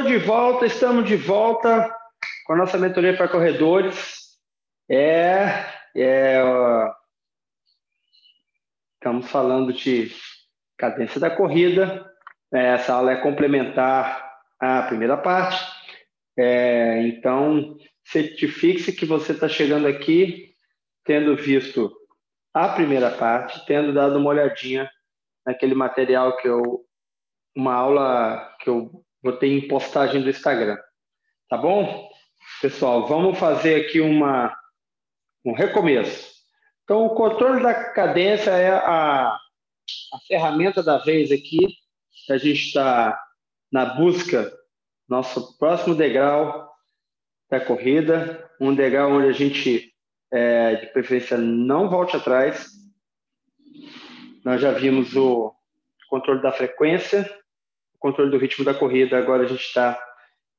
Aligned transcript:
Estou 0.00 0.18
de 0.18 0.24
volta, 0.24 0.64
estamos 0.64 1.04
de 1.04 1.14
volta 1.14 1.94
com 2.46 2.54
a 2.54 2.56
nossa 2.56 2.78
mentoria 2.78 3.14
para 3.14 3.28
corredores. 3.28 4.30
É, 4.90 5.66
é 5.94 6.42
ó, 6.42 6.90
estamos 8.94 9.30
falando 9.30 9.74
de 9.74 10.10
cadência 10.78 11.20
da 11.20 11.28
corrida. 11.28 12.10
É, 12.50 12.68
essa 12.68 12.94
aula 12.94 13.12
é 13.12 13.20
complementar 13.20 14.40
à 14.58 14.84
primeira 14.84 15.18
parte. 15.18 15.62
É, 16.34 17.02
então, 17.02 17.76
certifique-se 18.02 18.94
que 18.94 19.04
você 19.04 19.32
está 19.32 19.50
chegando 19.50 19.86
aqui 19.86 20.54
tendo 21.04 21.36
visto 21.36 21.92
a 22.54 22.70
primeira 22.70 23.10
parte, 23.10 23.66
tendo 23.66 23.92
dado 23.92 24.18
uma 24.18 24.30
olhadinha 24.30 24.90
naquele 25.44 25.74
material 25.74 26.38
que 26.38 26.48
eu, 26.48 26.86
uma 27.54 27.74
aula 27.74 28.56
que 28.60 28.70
eu 28.70 29.04
botei 29.22 29.58
em 29.58 29.68
postagem 29.68 30.22
do 30.22 30.30
Instagram. 30.30 30.78
Tá 31.48 31.56
bom? 31.56 32.08
Pessoal, 32.60 33.06
vamos 33.06 33.38
fazer 33.38 33.86
aqui 33.86 34.00
uma, 34.00 34.54
um 35.44 35.52
recomeço. 35.52 36.30
Então, 36.84 37.06
o 37.06 37.14
controle 37.14 37.62
da 37.62 37.72
cadência 37.72 38.50
é 38.50 38.70
a, 38.70 39.28
a 39.28 40.18
ferramenta 40.26 40.82
da 40.82 40.98
vez 40.98 41.30
aqui. 41.30 41.58
A 42.28 42.36
gente 42.36 42.66
está 42.66 43.18
na 43.70 43.84
busca, 43.84 44.52
nosso 45.08 45.56
próximo 45.58 45.94
degrau 45.94 46.70
da 47.48 47.60
corrida, 47.60 48.50
um 48.60 48.74
degrau 48.74 49.12
onde 49.12 49.28
a 49.28 49.32
gente, 49.32 49.92
é, 50.30 50.76
de 50.76 50.86
preferência, 50.88 51.36
não 51.36 51.88
volte 51.88 52.16
atrás. 52.16 52.68
Nós 54.44 54.60
já 54.60 54.72
vimos 54.72 55.16
o 55.16 55.54
controle 56.08 56.42
da 56.42 56.52
frequência, 56.52 57.28
controle 58.00 58.30
do 58.30 58.38
ritmo 58.38 58.64
da 58.64 58.74
corrida, 58.74 59.16
agora 59.16 59.44
a 59.44 59.46
gente 59.46 59.62
está 59.62 59.96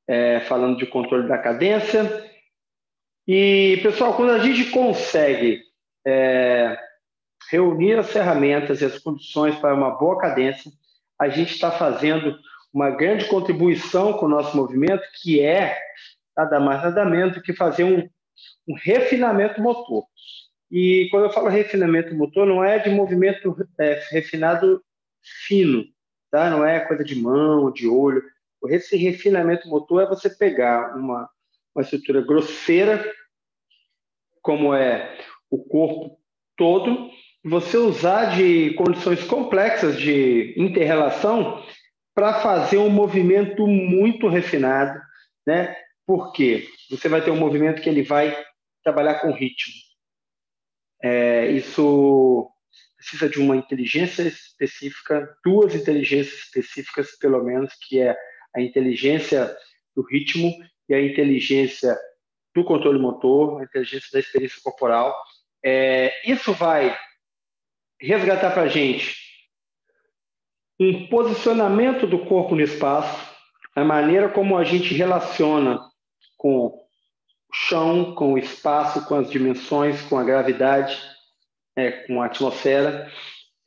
é, 0.08 0.40
falando 0.42 0.78
de 0.78 0.86
controle 0.86 1.28
da 1.28 1.38
cadência. 1.38 2.30
E, 3.28 3.80
pessoal, 3.84 4.14
quando 4.16 4.32
a 4.32 4.40
gente 4.40 4.70
consegue 4.72 5.62
é, 6.06 6.78
reunir 7.50 7.98
as 7.98 8.12
ferramentas 8.12 8.82
e 8.82 8.86
as 8.86 8.98
condições 9.00 9.56
para 9.56 9.74
uma 9.74 9.92
boa 9.92 10.18
cadência, 10.18 10.72
a 11.20 11.28
gente 11.30 11.54
está 11.54 11.72
fazendo 11.72 12.38
uma 12.74 12.90
grande 12.90 13.26
contribuição 13.26 14.14
com 14.14 14.26
o 14.26 14.30
nosso 14.30 14.56
movimento, 14.56 15.04
que 15.22 15.42
é 15.42 15.78
nada 16.36 16.60
mais 16.60 16.82
nada 16.82 17.06
menos 17.06 17.36
do 17.36 17.42
que 17.42 17.54
fazer 17.54 17.84
um, 17.84 18.10
um 18.68 18.76
refinamento 18.76 19.62
motor. 19.62 20.06
E 20.72 21.10
quando 21.12 21.26
eu 21.26 21.32
falo 21.32 21.50
refinamento 21.50 22.16
motor, 22.16 22.48
não 22.48 22.64
é 22.64 22.80
de 22.80 22.90
movimento 22.90 23.56
é, 23.78 24.02
refinado 24.10 24.82
fino, 25.46 25.84
tá? 26.32 26.50
Não 26.50 26.66
é 26.66 26.80
coisa 26.80 27.04
de 27.04 27.16
mão, 27.16 27.72
de 27.72 27.88
olho. 27.88 28.24
Esse 28.68 28.96
refinamento 28.96 29.68
motor 29.68 30.04
é 30.04 30.08
você 30.08 30.30
pegar 30.30 30.96
uma, 30.96 31.30
uma 31.76 31.82
estrutura 31.82 32.22
grosseira, 32.22 33.04
como 34.42 34.74
é 34.74 35.18
o 35.50 35.64
corpo 35.64 36.18
todo, 36.56 37.10
você 37.44 37.78
usar 37.78 38.36
de 38.36 38.74
condições 38.76 39.24
complexas 39.24 40.00
de 40.00 40.54
interrelação 40.58 41.64
para 42.14 42.40
fazer 42.42 42.78
um 42.78 42.90
movimento 42.90 43.66
muito 43.68 44.28
refinado, 44.28 45.00
né? 45.46 45.76
Porque 46.06 46.68
você 46.90 47.10
vai 47.10 47.22
ter 47.22 47.32
um 47.32 47.40
movimento 47.40 47.82
que 47.82 47.90
ele 47.90 48.04
vai 48.04 48.36
trabalhar 48.84 49.16
com 49.16 49.32
ritmo. 49.32 49.74
É, 51.04 51.48
isso 51.48 52.52
precisa 53.02 53.28
de 53.28 53.40
uma 53.40 53.58
inteligência 53.58 54.22
específica, 54.22 55.36
duas 55.44 55.74
inteligências 55.74 56.40
específicas, 56.46 57.18
pelo 57.18 57.44
menos, 57.44 57.74
que 57.88 58.00
é 58.00 58.16
a 58.56 58.62
inteligência 58.62 59.56
do 59.96 60.04
ritmo 60.04 60.54
e 60.88 60.94
a 60.94 61.04
inteligência 61.04 61.98
do 62.54 62.64
controle 62.64 63.00
motor, 63.00 63.60
a 63.60 63.64
inteligência 63.64 64.10
da 64.14 64.20
experiência 64.20 64.60
corporal. 64.64 65.16
É, 65.66 66.12
isso 66.30 66.54
vai 66.54 66.96
resgatar 68.00 68.52
para 68.52 68.64
a 68.64 68.68
gente 68.68 69.16
um 70.80 71.08
posicionamento 71.08 72.06
do 72.08 72.26
corpo 72.26 72.56
no 72.56 72.62
espaço, 72.62 73.32
a 73.76 73.84
maneira 73.84 74.30
como 74.30 74.58
a 74.58 74.64
gente 74.64 74.94
relaciona 74.94 75.80
com 76.38 76.68
o 76.68 76.88
chão, 77.54 78.16
com 78.16 78.34
o 78.34 78.38
espaço, 78.38 79.06
com 79.06 79.16
as 79.16 79.30
dimensões, 79.30 80.02
com 80.04 80.18
a 80.18 80.24
gravidade, 80.24 81.00
é, 81.82 81.92
com 82.06 82.22
a 82.22 82.26
atmosfera. 82.26 83.12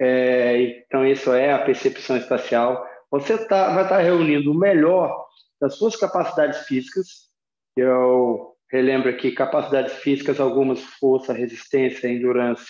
É, 0.00 0.82
então, 0.86 1.06
isso 1.06 1.32
é 1.32 1.52
a 1.52 1.64
percepção 1.64 2.16
espacial. 2.16 2.86
Você 3.10 3.36
tá, 3.46 3.74
vai 3.74 3.84
estar 3.84 3.96
tá 3.96 4.02
reunindo 4.02 4.50
o 4.50 4.58
melhor 4.58 5.26
das 5.60 5.76
suas 5.76 5.96
capacidades 5.96 6.66
físicas. 6.66 7.28
Eu 7.76 8.56
relembro 8.70 9.10
aqui 9.10 9.32
capacidades 9.32 9.94
físicas, 9.94 10.40
algumas 10.40 10.80
força, 10.80 11.32
resistência, 11.32 12.08
endurance, 12.08 12.66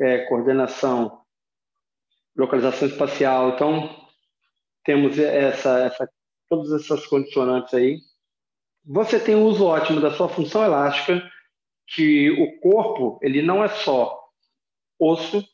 é, 0.00 0.18
coordenação, 0.26 1.20
localização 2.36 2.88
espacial. 2.88 3.50
Então, 3.50 3.90
temos 4.84 5.18
essa, 5.18 5.80
essa, 5.80 6.08
todas 6.48 6.72
essas 6.72 7.06
condicionantes 7.06 7.72
aí. 7.74 7.98
Você 8.86 9.18
tem 9.18 9.34
um 9.34 9.44
uso 9.44 9.64
ótimo 9.64 10.00
da 10.00 10.10
sua 10.10 10.28
função 10.28 10.62
elástica, 10.62 11.22
que 11.86 12.30
o 12.30 12.60
corpo 12.60 13.18
ele 13.22 13.42
não 13.42 13.62
é 13.62 13.68
só 13.68 14.23
osso, 14.98 15.46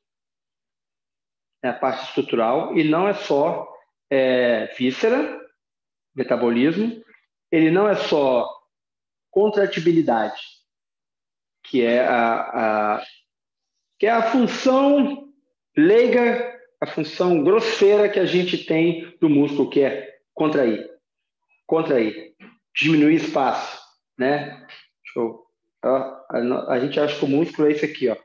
é 1.62 1.68
a 1.68 1.74
parte 1.74 2.04
estrutural, 2.04 2.76
e 2.76 2.84
não 2.84 3.06
é 3.06 3.14
só 3.14 3.68
é, 4.10 4.66
víscera, 4.78 5.38
metabolismo, 6.14 7.02
ele 7.50 7.70
não 7.70 7.88
é 7.88 7.94
só 7.94 8.48
contratibilidade, 9.30 10.40
que 11.64 11.82
é 11.82 12.06
a, 12.06 12.96
a, 12.96 13.04
que 13.98 14.06
é 14.06 14.10
a 14.10 14.30
função 14.30 15.28
leiga, 15.76 16.58
a 16.80 16.86
função 16.86 17.44
grosseira 17.44 18.08
que 18.08 18.18
a 18.18 18.26
gente 18.26 18.64
tem 18.64 19.16
do 19.20 19.28
músculo, 19.28 19.70
que 19.70 19.82
é 19.82 20.18
contrair, 20.34 20.88
contrair, 21.66 22.34
diminuir 22.74 23.16
espaço, 23.16 23.80
né? 24.18 24.66
Show. 25.04 25.46
A, 25.82 25.88
a, 26.30 26.72
a 26.72 26.80
gente 26.80 26.98
acha 26.98 27.18
que 27.18 27.24
o 27.24 27.28
músculo 27.28 27.68
é 27.68 27.72
isso 27.72 27.84
aqui, 27.84 28.08
ó 28.08 28.16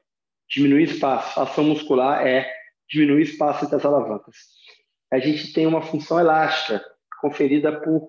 diminuir 0.50 0.83
espaço. 0.83 1.39
Ação 1.39 1.63
muscular 1.63 2.25
é 2.25 2.51
diminuir 2.89 3.23
espaço 3.23 3.66
entre 3.66 3.75
as 3.75 3.85
alavancas. 3.85 4.35
A 5.11 5.19
gente 5.19 5.53
tem 5.53 5.66
uma 5.66 5.81
função 5.81 6.19
elástica 6.19 6.83
conferida 7.22 7.79
por 7.79 8.07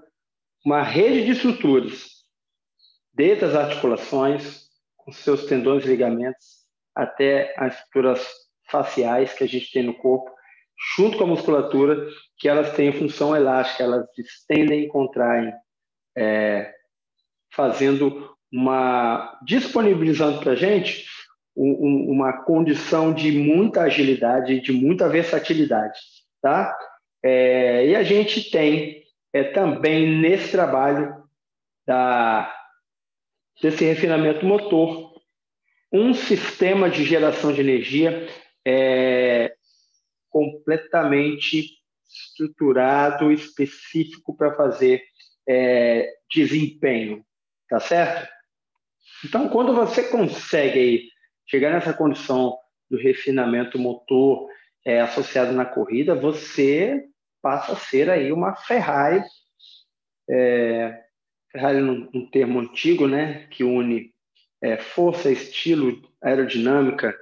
uma 0.64 0.82
rede 0.82 1.24
de 1.24 1.32
estruturas, 1.32 2.08
desde 3.12 3.44
as 3.44 3.54
articulações, 3.54 4.66
com 4.96 5.12
seus 5.12 5.46
tendões 5.46 5.84
e 5.84 5.88
ligamentos, 5.88 6.66
até 6.94 7.54
as 7.56 7.74
estruturas 7.74 8.26
faciais 8.68 9.32
que 9.32 9.44
a 9.44 9.48
gente 9.48 9.70
tem 9.70 9.84
no 9.84 9.94
corpo, 9.94 10.30
junto 10.96 11.16
com 11.16 11.24
a 11.24 11.28
musculatura, 11.28 12.08
que 12.36 12.48
elas 12.48 12.74
têm 12.74 12.92
função 12.92 13.34
elástica, 13.34 13.84
elas 13.84 14.06
estendem 14.18 14.84
e 14.84 14.88
contraem, 14.88 15.52
é, 16.16 16.74
fazendo 17.52 18.36
uma 18.52 19.38
disponibilizando 19.44 20.40
para 20.40 20.52
a 20.52 20.56
gente 20.56 21.06
um, 21.56 22.10
uma 22.10 22.32
condição 22.44 23.12
de 23.12 23.32
muita 23.32 23.82
agilidade, 23.82 24.60
de 24.60 24.72
muita 24.72 25.08
versatilidade, 25.08 25.98
tá? 26.42 26.76
É, 27.22 27.86
e 27.86 27.96
a 27.96 28.02
gente 28.02 28.50
tem 28.50 29.02
é, 29.32 29.44
também 29.44 30.20
nesse 30.20 30.52
trabalho 30.52 31.24
da, 31.86 32.54
desse 33.62 33.84
refinamento 33.84 34.44
motor 34.44 35.14
um 35.92 36.12
sistema 36.12 36.90
de 36.90 37.04
geração 37.04 37.52
de 37.52 37.60
energia 37.60 38.28
é, 38.66 39.54
completamente 40.28 41.78
estruturado, 42.08 43.32
específico 43.32 44.36
para 44.36 44.54
fazer 44.54 45.02
é, 45.48 46.12
desempenho, 46.30 47.24
tá 47.68 47.80
certo? 47.80 48.28
Então, 49.24 49.48
quando 49.48 49.74
você 49.74 50.04
consegue 50.04 51.08
chegar 51.46 51.72
nessa 51.72 51.92
condição 51.92 52.56
do 52.90 52.98
refinamento 52.98 53.78
motor 53.78 54.48
é, 54.84 55.00
associado 55.00 55.52
na 55.52 55.64
corrida, 55.64 56.14
você 56.14 57.04
passa 57.42 57.72
a 57.72 57.76
ser 57.76 58.10
aí 58.10 58.32
uma 58.32 58.54
Ferrari. 58.54 59.22
É, 60.28 61.02
Ferrari 61.50 61.82
um 61.82 62.28
termo 62.30 62.60
antigo, 62.60 63.06
né, 63.06 63.46
que 63.50 63.64
une 63.64 64.12
é, 64.62 64.76
força, 64.76 65.30
estilo, 65.30 66.02
aerodinâmica 66.22 67.16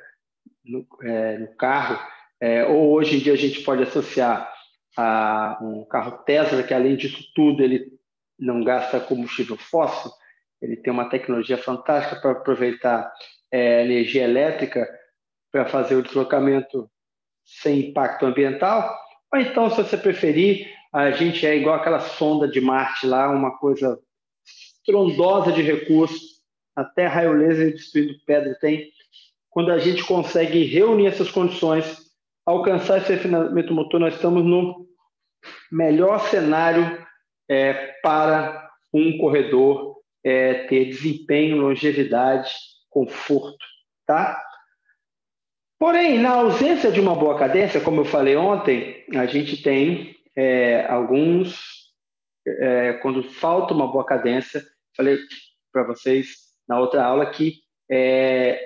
no, 0.64 0.86
é, 1.02 1.38
no 1.38 1.54
carro. 1.56 1.98
É, 2.40 2.64
ou 2.64 2.92
hoje 2.92 3.16
em 3.16 3.18
dia 3.20 3.32
a 3.32 3.36
gente 3.36 3.62
pode 3.62 3.82
associar 3.82 4.52
a 4.96 5.58
um 5.60 5.84
carro 5.84 6.18
Tesla, 6.24 6.62
que 6.62 6.74
além 6.74 6.96
disso 6.96 7.22
tudo 7.34 7.62
ele 7.62 7.92
não 8.38 8.62
gasta 8.62 9.00
combustível 9.00 9.56
fóssil, 9.56 10.10
ele 10.60 10.76
tem 10.76 10.92
uma 10.92 11.08
tecnologia 11.08 11.58
fantástica 11.58 12.20
para 12.20 12.32
aproveitar 12.32 13.12
é, 13.54 13.84
energia 13.84 14.24
elétrica 14.24 14.84
para 15.52 15.64
fazer 15.64 15.94
o 15.94 16.02
deslocamento 16.02 16.90
sem 17.44 17.90
impacto 17.90 18.26
ambiental, 18.26 18.92
ou 19.32 19.38
então, 19.38 19.70
se 19.70 19.76
você 19.76 19.96
preferir, 19.96 20.68
a 20.92 21.12
gente 21.12 21.46
é 21.46 21.54
igual 21.54 21.76
aquela 21.76 22.00
sonda 22.00 22.48
de 22.48 22.60
Marte 22.60 23.06
lá, 23.06 23.30
uma 23.30 23.56
coisa 23.58 23.96
estrondosa 24.44 25.52
de 25.52 25.62
recursos, 25.62 26.42
até 26.74 27.06
raio 27.06 27.32
laser 27.32 27.72
destruindo 27.72 28.18
pedra 28.26 28.56
tem. 28.60 28.90
Quando 29.50 29.70
a 29.70 29.78
gente 29.78 30.02
consegue 30.04 30.64
reunir 30.64 31.06
essas 31.06 31.30
condições, 31.30 32.10
alcançar 32.44 32.98
esse 32.98 33.12
refinamento 33.12 33.72
motor, 33.72 34.00
nós 34.00 34.14
estamos 34.14 34.44
no 34.44 34.84
melhor 35.70 36.18
cenário 36.28 37.06
é, 37.48 37.72
para 38.02 38.68
um 38.92 39.16
corredor 39.18 39.98
é, 40.24 40.64
ter 40.64 40.86
desempenho, 40.86 41.58
longevidade, 41.58 42.52
conforto, 42.94 43.66
tá? 44.06 44.40
Porém, 45.76 46.20
na 46.20 46.30
ausência 46.30 46.92
de 46.92 47.00
uma 47.00 47.16
boa 47.16 47.36
cadência, 47.36 47.80
como 47.80 48.02
eu 48.02 48.04
falei 48.04 48.36
ontem, 48.36 49.04
a 49.12 49.26
gente 49.26 49.60
tem 49.60 50.16
é, 50.36 50.86
alguns, 50.86 51.92
é, 52.46 52.92
quando 53.02 53.28
falta 53.28 53.74
uma 53.74 53.90
boa 53.90 54.06
cadência, 54.06 54.62
falei 54.96 55.18
para 55.72 55.82
vocês 55.82 56.36
na 56.68 56.78
outra 56.78 57.04
aula 57.04 57.26
que 57.26 57.56
é, 57.90 58.64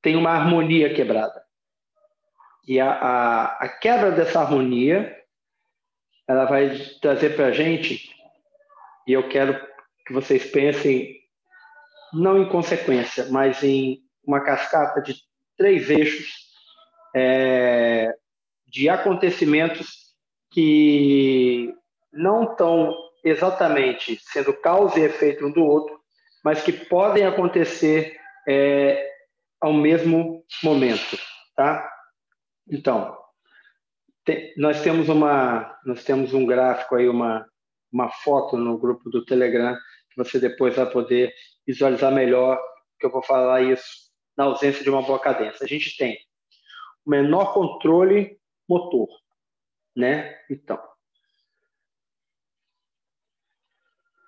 tem 0.00 0.14
uma 0.14 0.30
harmonia 0.30 0.94
quebrada. 0.94 1.42
E 2.66 2.78
a, 2.80 2.92
a, 2.92 3.44
a 3.64 3.68
quebra 3.68 4.12
dessa 4.12 4.40
harmonia, 4.40 5.14
ela 6.28 6.44
vai 6.44 6.78
trazer 7.02 7.34
para 7.34 7.46
a 7.46 7.52
gente, 7.52 8.14
e 9.06 9.12
eu 9.12 9.28
quero 9.28 9.60
que 10.06 10.12
vocês 10.12 10.46
pensem, 10.46 11.16
não 12.14 12.38
em 12.38 12.48
consequência, 12.48 13.26
mas 13.30 13.62
em 13.62 14.00
uma 14.26 14.40
cascata 14.40 15.02
de 15.02 15.16
três 15.56 15.90
eixos 15.90 16.44
é, 17.14 18.14
de 18.66 18.88
acontecimentos 18.88 20.14
que 20.50 21.74
não 22.12 22.44
estão 22.44 22.94
exatamente 23.24 24.18
sendo 24.22 24.52
causa 24.52 24.98
e 24.98 25.04
efeito 25.04 25.46
um 25.46 25.50
do 25.50 25.64
outro, 25.64 25.98
mas 26.44 26.62
que 26.62 26.72
podem 26.72 27.24
acontecer 27.24 28.16
é, 28.48 29.10
ao 29.60 29.72
mesmo 29.72 30.44
momento, 30.62 31.18
tá? 31.56 31.90
Então, 32.70 33.16
nós 34.56 34.82
temos 34.82 35.08
uma, 35.08 35.78
nós 35.84 36.04
temos 36.04 36.34
um 36.34 36.46
gráfico 36.46 36.96
aí, 36.96 37.08
uma, 37.08 37.46
uma 37.92 38.10
foto 38.10 38.56
no 38.56 38.78
grupo 38.78 39.10
do 39.10 39.24
Telegram 39.24 39.76
que 40.10 40.16
você 40.16 40.38
depois 40.38 40.76
vai 40.76 40.86
poder 40.86 41.32
visualizar 41.66 42.12
melhor, 42.12 42.60
que 42.98 43.06
eu 43.06 43.10
vou 43.10 43.22
falar 43.22 43.62
isso 43.62 44.04
na 44.36 44.44
ausência 44.44 44.82
de 44.82 44.90
uma 44.90 45.02
boa 45.02 45.18
cadência. 45.18 45.64
A 45.64 45.68
gente 45.68 45.96
tem 45.96 46.18
o 47.04 47.10
menor 47.10 47.52
controle 47.52 48.38
motor, 48.68 49.08
né? 49.96 50.36
Então, 50.50 50.80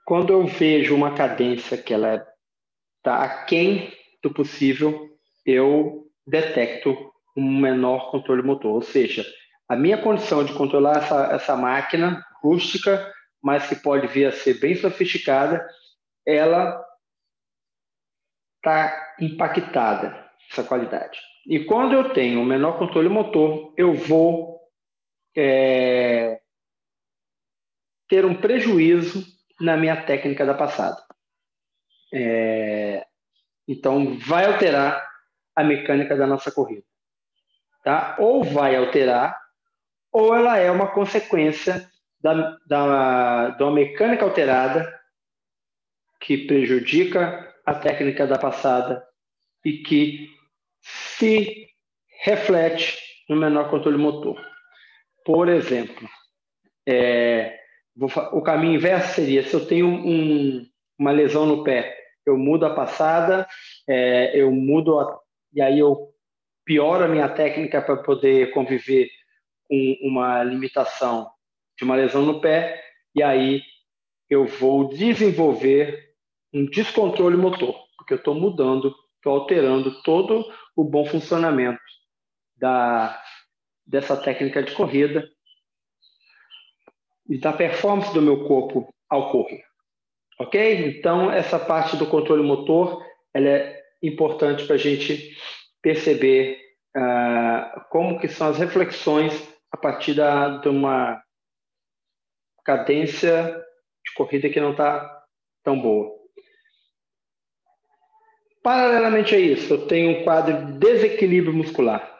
quando 0.06 0.32
eu 0.32 0.46
vejo 0.46 0.94
uma 0.94 1.14
cadência 1.14 1.76
que 1.76 1.92
ela 1.92 2.26
está 2.98 3.24
aquém 3.24 3.92
do 4.22 4.32
possível, 4.32 5.08
eu 5.44 6.06
detecto 6.26 7.12
um 7.36 7.60
menor 7.60 8.10
controle 8.10 8.42
motor. 8.42 8.74
Ou 8.74 8.82
seja, 8.82 9.24
a 9.68 9.74
minha 9.74 10.00
condição 10.00 10.44
de 10.44 10.54
controlar 10.54 10.98
essa, 10.98 11.34
essa 11.34 11.56
máquina 11.56 12.24
rústica, 12.40 13.12
mas 13.42 13.68
que 13.68 13.74
pode 13.74 14.06
vir 14.06 14.26
a 14.26 14.32
ser 14.32 14.60
bem 14.60 14.76
sofisticada, 14.76 15.66
ela 16.24 16.85
está 18.66 19.14
impactada, 19.20 20.28
essa 20.50 20.64
qualidade. 20.64 21.20
E 21.46 21.64
quando 21.64 21.94
eu 21.94 22.12
tenho 22.12 22.40
um 22.40 22.44
menor 22.44 22.78
controle 22.78 23.08
motor, 23.08 23.72
eu 23.76 23.94
vou 23.94 24.60
é, 25.36 26.40
ter 28.08 28.24
um 28.24 28.34
prejuízo 28.34 29.24
na 29.60 29.76
minha 29.76 30.04
técnica 30.04 30.44
da 30.44 30.54
passada. 30.54 31.00
É, 32.12 33.06
então, 33.68 34.18
vai 34.18 34.46
alterar 34.46 35.08
a 35.54 35.62
mecânica 35.62 36.16
da 36.16 36.26
nossa 36.26 36.50
corrida. 36.50 36.84
Tá? 37.84 38.16
Ou 38.18 38.42
vai 38.42 38.74
alterar, 38.74 39.40
ou 40.12 40.34
ela 40.34 40.58
é 40.58 40.70
uma 40.72 40.92
consequência 40.92 41.88
da, 42.20 42.56
da, 42.66 43.50
de 43.50 43.70
mecânica 43.70 44.24
alterada 44.24 44.92
que 46.20 46.46
prejudica 46.46 47.55
a 47.66 47.74
técnica 47.74 48.26
da 48.26 48.38
passada 48.38 49.04
e 49.64 49.78
que 49.78 50.30
se 50.80 51.68
reflete 52.22 52.96
no 53.28 53.36
menor 53.36 53.68
controle 53.68 53.98
motor. 53.98 54.40
Por 55.24 55.48
exemplo, 55.48 56.08
é, 56.88 57.58
o 58.32 58.40
caminho 58.40 58.76
inverso 58.76 59.14
seria, 59.14 59.42
se 59.42 59.52
eu 59.52 59.66
tenho 59.66 59.88
um, 59.88 60.64
uma 60.96 61.10
lesão 61.10 61.44
no 61.44 61.64
pé, 61.64 61.98
eu 62.24 62.38
mudo 62.38 62.64
a 62.64 62.74
passada, 62.74 63.46
é, 63.88 64.40
eu 64.40 64.52
mudo 64.52 65.00
a, 65.00 65.20
e 65.52 65.60
aí 65.60 65.78
eu 65.80 66.14
pioro 66.64 67.04
a 67.04 67.08
minha 67.08 67.28
técnica 67.28 67.82
para 67.82 67.96
poder 67.96 68.52
conviver 68.52 69.08
com 69.68 69.96
uma 70.02 70.42
limitação 70.44 71.28
de 71.76 71.84
uma 71.84 71.96
lesão 71.96 72.22
no 72.24 72.40
pé, 72.40 72.82
e 73.14 73.22
aí 73.22 73.62
eu 74.30 74.46
vou 74.46 74.88
desenvolver 74.88 76.05
um 76.56 76.66
descontrole 76.66 77.36
motor, 77.36 77.76
porque 77.98 78.14
eu 78.14 78.18
estou 78.18 78.34
mudando, 78.34 78.94
estou 79.16 79.34
alterando 79.34 80.02
todo 80.02 80.44
o 80.74 80.82
bom 80.82 81.04
funcionamento 81.04 81.80
da, 82.56 83.20
dessa 83.86 84.16
técnica 84.16 84.62
de 84.62 84.72
corrida 84.72 85.28
e 87.28 87.38
da 87.38 87.52
performance 87.52 88.12
do 88.14 88.22
meu 88.22 88.46
corpo 88.46 88.92
ao 89.08 89.30
correr. 89.30 89.64
Ok? 90.38 90.88
Então, 90.88 91.30
essa 91.30 91.58
parte 91.58 91.96
do 91.96 92.06
controle 92.06 92.42
motor 92.42 93.04
ela 93.34 93.48
é 93.48 93.82
importante 94.02 94.64
para 94.64 94.76
a 94.76 94.78
gente 94.78 95.36
perceber 95.82 96.58
uh, 96.96 97.80
como 97.90 98.18
que 98.18 98.28
são 98.28 98.48
as 98.48 98.58
reflexões 98.58 99.32
a 99.70 99.76
partir 99.76 100.14
da, 100.14 100.56
de 100.58 100.68
uma 100.68 101.22
cadência 102.64 103.62
de 104.04 104.14
corrida 104.14 104.48
que 104.48 104.60
não 104.60 104.70
está 104.70 105.24
tão 105.62 105.80
boa. 105.80 106.15
Paralelamente 108.66 109.32
a 109.32 109.38
isso, 109.38 109.74
eu 109.74 109.86
tenho 109.86 110.10
um 110.10 110.24
quadro 110.24 110.66
de 110.66 110.72
desequilíbrio 110.72 111.54
muscular. 111.54 112.12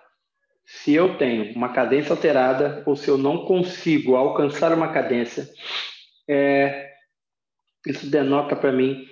Se 0.64 0.94
eu 0.94 1.18
tenho 1.18 1.52
uma 1.56 1.72
cadência 1.72 2.12
alterada 2.12 2.84
ou 2.86 2.94
se 2.94 3.08
eu 3.08 3.18
não 3.18 3.44
consigo 3.44 4.14
alcançar 4.14 4.72
uma 4.72 4.92
cadência, 4.92 5.48
é, 6.30 6.88
isso 7.84 8.08
denota 8.08 8.54
para 8.54 8.70
mim 8.70 9.08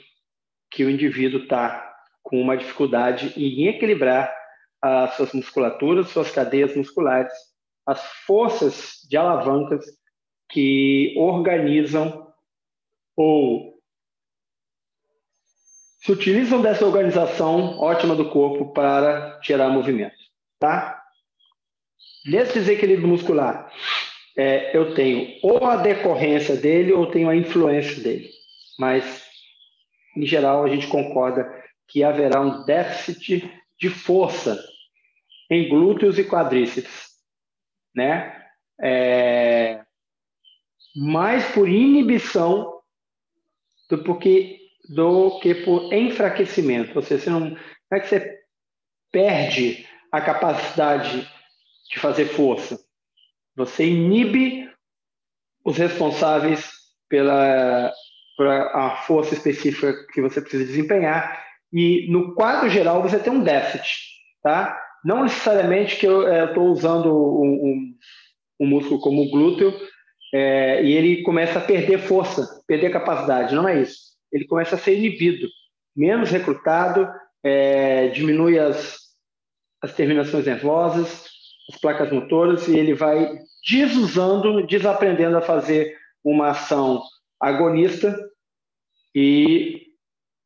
que 0.71 0.85
o 0.85 0.89
indivíduo 0.89 1.43
está 1.43 1.93
com 2.23 2.41
uma 2.41 2.57
dificuldade 2.57 3.33
em 3.37 3.67
equilibrar 3.67 4.33
as 4.81 5.17
suas 5.17 5.33
musculaturas, 5.33 6.11
suas 6.11 6.31
cadeias 6.31 6.77
musculares, 6.77 7.33
as 7.85 8.01
forças 8.29 9.01
de 9.11 9.17
alavancas 9.17 9.85
que 10.49 11.13
organizam 11.19 12.33
ou 13.17 13.74
se 16.05 16.13
utilizam 16.13 16.61
dessa 16.61 16.85
organização 16.85 17.79
ótima 17.79 18.15
do 18.15 18.29
corpo 18.29 18.75
para 18.75 19.41
gerar 19.43 19.71
movimento, 19.71 20.17
tá? 20.59 21.03
Nesse 22.27 22.55
desequilíbrio 22.55 23.09
muscular, 23.09 23.73
é, 24.37 24.77
eu 24.77 24.95
tenho 24.95 25.39
ou 25.43 25.65
a 25.65 25.77
decorrência 25.77 26.57
dele 26.57 26.93
ou 26.93 27.11
tenho 27.11 27.31
a 27.31 27.37
influência 27.37 28.03
dele. 28.03 28.29
Mas, 28.79 29.25
em 30.15 30.27
geral, 30.27 30.65
a 30.65 30.69
gente 30.69 30.89
concorda 30.89 31.51
que 31.89 32.05
haverá 32.05 32.39
um 32.39 32.65
déficit 32.65 33.51
de 33.79 33.89
força 33.89 34.63
em 35.51 35.71
glúteos 35.71 36.19
e 36.19 36.25
quadríceps, 36.25 37.13
né? 37.95 38.43
É, 38.79 39.83
mais 40.95 41.51
por 41.53 41.67
inibição 41.67 42.81
do, 43.89 44.05
porque, 44.05 44.64
do 44.89 45.39
que 45.41 45.55
por 45.55 45.93
enfraquecimento. 45.93 46.97
Ou 46.97 47.03
seja, 47.03 47.25
você 47.25 47.31
não, 47.31 47.41
não 47.51 47.59
é 47.93 48.01
que 48.01 48.09
você 48.09 48.39
perde 49.11 49.87
a 50.11 50.21
capacidade 50.21 51.29
de 51.91 51.99
fazer 51.99 52.27
força. 52.27 52.79
Você 53.57 53.87
inibe 53.87 54.69
os 55.65 55.77
responsáveis 55.79 56.71
pela, 57.09 57.93
pela 58.37 58.65
a 58.73 58.97
força 59.03 59.35
específica 59.35 59.95
que 60.13 60.21
você 60.21 60.41
precisa 60.41 60.65
desempenhar 60.65 61.43
e 61.73 62.11
no 62.11 62.35
quadro 62.35 62.69
geral 62.69 63.03
você 63.03 63.19
tem 63.19 63.33
um 63.33 63.43
déficit, 63.43 63.99
tá? 64.43 64.81
Não 65.05 65.25
necessariamente 65.25 65.97
que 65.97 66.07
eu 66.07 66.47
estou 66.47 66.69
usando 66.69 67.13
um, 67.13 67.53
um, 67.53 67.95
um, 68.61 68.67
músculo 68.67 69.01
como 69.01 69.23
o 69.23 69.31
glúteo 69.31 69.75
é, 70.33 70.83
e 70.85 70.93
ele 70.93 71.23
começa 71.23 71.59
a 71.59 71.63
perder 71.63 71.99
força, 71.99 72.63
perder 72.67 72.91
capacidade, 72.91 73.55
não 73.55 73.69
é 73.69 73.81
isso. 73.83 74.14
Ele 74.35 74.47
começa 74.47 74.75
a 74.75 74.79
ser 74.79 74.99
inibido, 74.99 75.49
menos 75.95 76.29
recrutado, 76.29 77.09
é, 77.41 78.09
diminui 78.09 78.59
as, 78.59 78.99
as 79.81 79.95
terminações 79.95 80.45
nervosas, 80.45 81.27
as 81.71 81.79
placas 81.81 82.11
motoras 82.11 82.67
e 82.67 82.77
ele 82.77 82.95
vai 82.95 83.39
desusando, 83.67 84.67
desaprendendo 84.67 85.37
a 85.37 85.43
fazer 85.43 85.97
uma 86.25 86.49
ação 86.49 87.01
agonista 87.41 88.19
e 89.15 89.87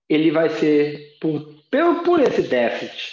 ele 0.07 0.31
vai 0.31 0.51
ser, 0.51 1.17
por, 1.19 1.55
por 2.05 2.21
esse 2.21 2.43
déficit, 2.43 3.13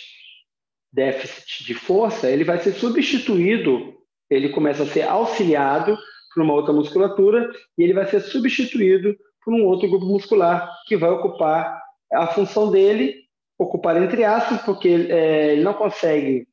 déficit 0.91 1.63
de 1.65 1.73
força, 1.73 2.29
ele 2.29 2.43
vai 2.43 2.59
ser 2.59 2.73
substituído, 2.73 3.95
ele 4.29 4.49
começa 4.49 4.83
a 4.83 4.87
ser 4.87 5.03
auxiliado 5.03 5.97
por 6.33 6.43
uma 6.43 6.53
outra 6.53 6.73
musculatura 6.73 7.49
e 7.77 7.83
ele 7.83 7.93
vai 7.93 8.05
ser 8.05 8.19
substituído 8.19 9.15
por 9.45 9.53
um 9.53 9.63
outro 9.65 9.87
grupo 9.87 10.07
muscular 10.07 10.67
que 10.87 10.97
vai 10.97 11.11
ocupar 11.11 11.79
a 12.11 12.25
função 12.27 12.71
dele, 12.71 13.25
ocupar 13.57 14.01
entre 14.01 14.23
aspas, 14.23 14.61
porque 14.63 15.07
é, 15.09 15.53
ele 15.53 15.63
não 15.63 15.75
consegue 15.75 16.47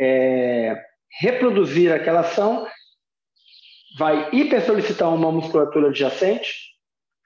é, 0.00 0.82
reproduzir 1.20 1.92
aquela 1.92 2.20
ação, 2.20 2.66
vai 3.98 4.30
hipersolicitar 4.32 5.12
uma 5.14 5.30
musculatura 5.30 5.88
adjacente, 5.88 6.54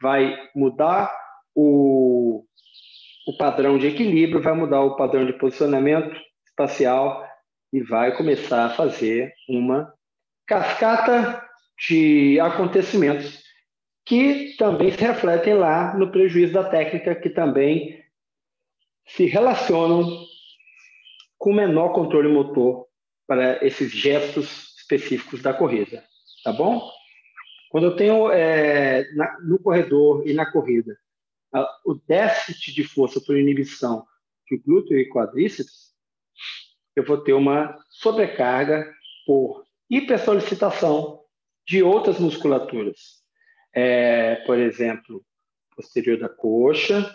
vai 0.03 0.37
mudar 0.55 1.15
o, 1.55 2.45
o 3.29 3.37
padrão 3.39 3.79
de 3.79 3.87
equilíbrio, 3.87 4.43
vai 4.43 4.55
mudar 4.55 4.81
o 4.81 4.97
padrão 4.97 5.25
de 5.25 5.33
posicionamento 5.35 6.17
espacial 6.45 7.25
e 7.73 7.81
vai 7.83 8.17
começar 8.17 8.67
a 8.67 8.71
fazer 8.71 9.33
uma 9.49 9.93
cascata 10.47 11.45
de 11.89 12.39
acontecimentos 12.41 13.44
que 14.05 14.55
também 14.59 14.91
se 14.91 14.99
refletem 14.99 15.55
lá 15.55 15.95
no 15.97 16.11
prejuízo 16.11 16.53
da 16.53 16.69
técnica, 16.69 17.15
que 17.15 17.31
também 17.31 18.03
se 19.07 19.25
relacionam 19.27 20.25
com 21.39 21.53
menor 21.53 21.91
controle 21.91 22.29
motor 22.29 22.87
para 23.27 23.65
esses 23.65 23.91
gestos 23.91 24.75
específicos 24.79 25.43
da 25.43 25.55
corrida, 25.55 26.05
tá 26.43 26.53
bom? 26.53 26.91
Quando 27.71 27.87
eu 27.89 27.97
tenho 27.97 28.31
é, 28.31 29.11
na, 29.15 29.41
no 29.41 29.59
corredor 29.59 30.27
e 30.29 30.33
na 30.33 30.51
corrida 30.51 30.97
a, 31.53 31.67
o 31.85 31.95
déficit 31.95 32.73
de 32.75 32.85
força 32.85 33.21
por 33.21 33.37
inibição 33.37 34.07
de 34.49 34.59
glúteo 34.59 34.99
e 34.99 35.09
quadríceps, 35.09 35.95
eu 36.95 37.05
vou 37.05 37.19
ter 37.19 37.33
uma 37.33 37.77
sobrecarga 37.91 38.93
por 39.27 39.65
hipersolicitação 39.91 41.23
de 41.67 41.83
outras 41.83 42.19
musculaturas. 42.19 43.24
É, 43.75 44.37
por 44.47 44.59
exemplo, 44.59 45.25
posterior 45.75 46.19
da 46.19 46.29
coxa, 46.29 47.15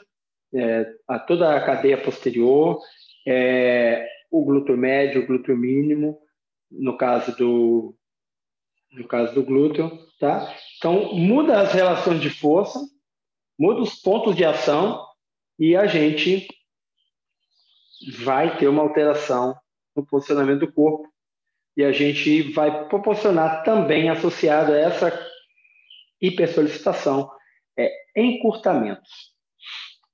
é, 0.54 0.94
a 1.08 1.20
toda 1.20 1.56
a 1.56 1.66
cadeia 1.66 1.98
posterior, 2.02 2.80
é, 3.28 4.08
o 4.30 4.44
glúteo 4.44 4.78
médio, 4.78 5.24
o 5.24 5.28
glúteo 5.28 5.56
mínimo, 5.56 6.20
no 6.72 6.98
caso 6.98 7.36
do 7.36 7.96
no 8.92 9.08
caso 9.08 9.36
do 9.36 9.44
glúteo, 9.44 9.92
tá? 10.20 10.52
Então 10.78 11.14
muda 11.14 11.62
as 11.62 11.74
relações 11.74 12.20
de 12.20 12.30
força, 12.30 12.80
muda 13.58 13.82
os 13.82 13.94
pontos 13.94 14.36
de 14.36 14.44
ação 14.44 15.06
e 15.60 15.76
a 15.76 15.86
gente 15.86 16.48
vai 18.24 18.58
ter 18.58 18.68
uma 18.68 18.82
alteração 18.82 19.56
no 19.96 20.04
posicionamento 20.06 20.62
do 20.62 20.72
corpo 20.72 21.08
e 21.78 21.84
a 21.84 21.92
gente 21.92 22.52
vai 22.52 22.88
proporcionar 22.88 23.64
também 23.64 24.10
associado 24.10 24.74
a 24.74 24.78
essa 24.78 25.29
hipersolicitação 26.22 27.32
é, 27.78 27.92
encurtamentos. 28.16 29.34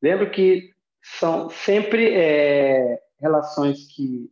Lembro 0.01 0.29
que 0.29 0.69
são 1.01 1.49
sempre 1.49 2.13
é, 2.13 2.99
relações 3.19 3.87
que 3.95 4.29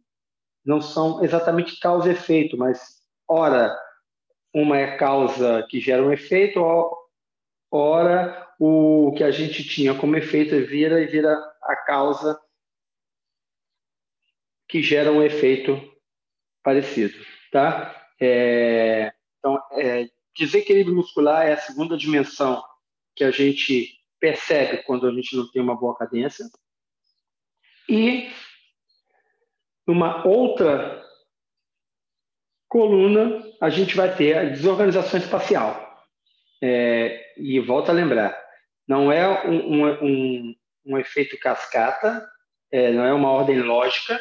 não 0.65 0.82
são 0.82 1.24
exatamente 1.24 1.80
causa 1.80 2.10
e 2.10 2.13
efeito, 2.13 2.58
mas 2.58 3.01
ora 3.27 3.75
uma 4.53 4.77
é 4.77 4.96
causa 4.98 5.65
que 5.70 5.80
gera 5.80 6.03
um 6.03 6.12
efeito, 6.12 6.62
ora 7.72 8.53
o 8.60 9.13
que 9.18 9.24
a 9.24 9.32
gente 9.32 9.63
tinha 9.63 9.96
como 9.96 10.15
efeito 10.15 10.56
vira 10.65 11.01
e 11.01 11.08
vira 11.08 11.34
a 11.63 11.75
causa 11.75 12.39
que 14.68 14.82
gera 14.82 15.12
um 15.12 15.22
efeito 15.22 15.80
parecido, 16.63 17.13
tá? 17.51 18.10
É, 18.20 19.13
então, 19.38 19.62
é, 19.74 20.08
desequilíbrio 20.35 20.95
muscular 20.95 21.47
é 21.47 21.53
a 21.53 21.61
segunda 21.61 21.97
dimensão 21.97 22.63
que 23.15 23.23
a 23.23 23.31
gente 23.31 23.99
percebe 24.19 24.83
quando 24.83 25.07
a 25.07 25.11
gente 25.11 25.35
não 25.35 25.49
tem 25.51 25.61
uma 25.61 25.75
boa 25.75 25.95
cadência. 25.95 26.45
E 27.87 28.31
numa 29.85 30.25
outra 30.25 31.03
coluna, 32.67 33.43
a 33.61 33.69
gente 33.69 33.95
vai 33.95 34.15
ter 34.15 34.37
a 34.37 34.45
desorganização 34.45 35.19
espacial. 35.19 35.93
É, 36.61 37.33
e 37.37 37.59
volta 37.59 37.91
a 37.91 37.95
lembrar, 37.95 38.41
não 38.87 39.11
é 39.11 39.45
um, 39.45 39.85
um, 39.85 40.55
um 40.85 40.97
efeito 40.97 41.37
cascata, 41.37 42.25
é, 42.71 42.91
não 42.91 43.03
é 43.03 43.13
uma 43.13 43.29
ordem 43.29 43.61
lógica, 43.61 44.17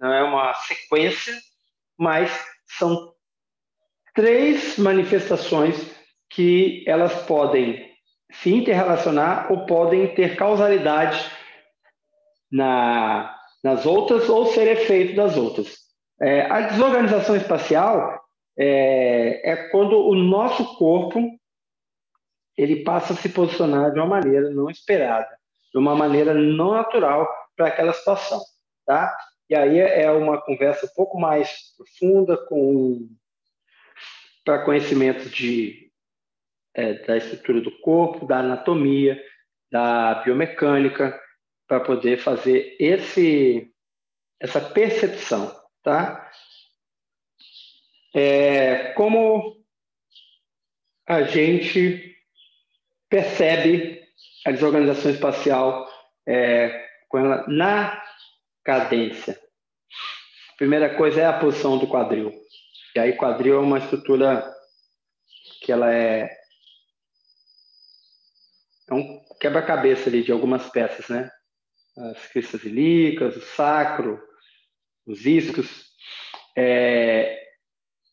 não 0.00 0.12
é 0.12 0.22
uma 0.22 0.52
sequência, 0.54 1.34
mas 1.96 2.30
são 2.66 3.13
três 4.14 4.78
manifestações 4.78 5.76
que 6.30 6.84
elas 6.86 7.12
podem 7.26 7.92
se 8.32 8.52
interrelacionar 8.52 9.52
ou 9.52 9.66
podem 9.66 10.14
ter 10.14 10.36
causalidade 10.36 11.30
na, 12.50 13.34
nas 13.62 13.84
outras 13.84 14.28
ou 14.28 14.46
ser 14.46 14.68
efeito 14.68 15.14
das 15.16 15.36
outras. 15.36 15.84
É, 16.20 16.42
a 16.50 16.62
desorganização 16.62 17.36
espacial 17.36 18.20
é, 18.56 19.52
é 19.52 19.68
quando 19.68 19.98
o 19.98 20.14
nosso 20.14 20.76
corpo 20.76 21.20
ele 22.56 22.84
passa 22.84 23.12
a 23.12 23.16
se 23.16 23.28
posicionar 23.28 23.92
de 23.92 23.98
uma 23.98 24.06
maneira 24.06 24.48
não 24.50 24.70
esperada, 24.70 25.28
de 25.72 25.78
uma 25.78 25.96
maneira 25.96 26.32
não 26.32 26.72
natural 26.72 27.28
para 27.56 27.66
aquela 27.66 27.92
situação, 27.92 28.40
tá? 28.86 29.14
E 29.50 29.56
aí 29.56 29.78
é 29.78 30.10
uma 30.10 30.40
conversa 30.40 30.86
um 30.86 30.94
pouco 30.94 31.18
mais 31.18 31.74
profunda 31.76 32.36
com 32.46 33.08
para 34.44 34.64
conhecimento 34.64 35.28
de, 35.28 35.90
é, 36.74 36.94
da 37.04 37.16
estrutura 37.16 37.60
do 37.60 37.70
corpo, 37.80 38.26
da 38.26 38.38
anatomia, 38.38 39.20
da 39.70 40.22
biomecânica, 40.22 41.18
para 41.66 41.80
poder 41.80 42.18
fazer 42.18 42.76
esse, 42.78 43.72
essa 44.38 44.60
percepção, 44.60 45.54
tá? 45.82 46.30
É, 48.14 48.92
como 48.92 49.64
a 51.06 51.22
gente 51.22 52.14
percebe 53.08 54.02
a 54.46 54.52
desorganização 54.52 55.10
espacial 55.10 55.88
é, 56.26 56.86
na 57.48 58.02
cadência. 58.64 59.38
A 60.52 60.56
primeira 60.56 60.96
coisa 60.96 61.20
é 61.20 61.26
a 61.26 61.38
posição 61.38 61.78
do 61.78 61.86
quadril. 61.86 62.32
E 62.94 62.98
aí 62.98 63.16
quadril 63.16 63.56
é 63.56 63.58
uma 63.58 63.78
estrutura 63.78 64.54
que 65.60 65.72
ela 65.72 65.92
é 65.92 66.30
é 68.88 68.94
um 68.94 69.20
quebra-cabeça 69.40 70.08
ali 70.08 70.22
de 70.22 70.30
algumas 70.30 70.68
peças, 70.68 71.08
né? 71.08 71.30
As 71.96 72.26
cristas 72.26 72.62
ilíacas, 72.64 73.36
o 73.36 73.40
sacro, 73.40 74.22
os 75.06 75.24
iscos, 75.24 75.86
é, 76.56 77.42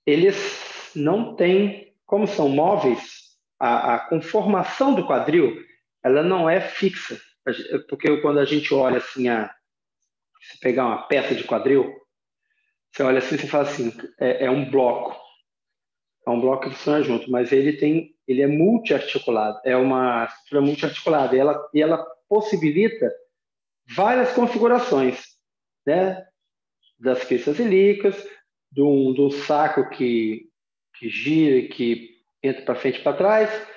eles 0.05 0.91
não 0.95 1.35
têm, 1.35 1.93
como 2.05 2.27
são 2.27 2.49
móveis, 2.49 3.21
a, 3.59 3.95
a, 3.95 3.99
conformação 4.09 4.95
do 4.95 5.05
quadril, 5.05 5.61
ela 6.03 6.23
não 6.23 6.49
é 6.49 6.59
fixa, 6.61 7.19
porque 7.87 8.21
quando 8.21 8.39
a 8.39 8.45
gente 8.45 8.73
olha 8.73 8.97
assim, 8.97 9.29
a, 9.29 9.53
se 10.41 10.59
pegar 10.59 10.85
uma 10.85 11.07
peça 11.07 11.35
de 11.35 11.43
quadril, 11.43 11.93
você 12.91 13.03
olha 13.03 13.19
assim 13.19 13.35
e 13.35 13.47
fala 13.47 13.63
assim, 13.63 13.91
é, 14.19 14.45
é, 14.45 14.49
um 14.49 14.69
bloco. 14.69 15.15
É 16.27 16.29
um 16.29 16.39
bloco 16.39 16.63
que 16.63 16.75
funciona 16.75 17.01
junto, 17.01 17.31
mas 17.31 17.51
ele 17.51 17.73
tem, 17.73 18.13
ele 18.27 18.41
é 18.41 18.47
multiarticulado, 18.47 19.59
é 19.65 19.75
uma 19.75 20.25
estrutura 20.25 20.61
multiarticulada, 20.61 21.35
e 21.35 21.39
ela, 21.39 21.69
e 21.73 21.81
ela 21.81 22.05
possibilita 22.29 23.11
várias 23.95 24.31
configurações, 24.33 25.23
né? 25.85 26.25
Das 26.99 27.23
cristas 27.23 27.57
ilíacas, 27.57 28.27
do, 28.71 29.13
do 29.13 29.31
saco 29.31 29.89
que, 29.89 30.47
que 30.97 31.09
gira 31.09 31.57
e 31.57 31.67
que 31.67 32.11
entra 32.43 32.63
para 32.63 32.75
frente 32.75 32.99
e 32.99 33.03
para 33.03 33.17
trás, 33.17 33.67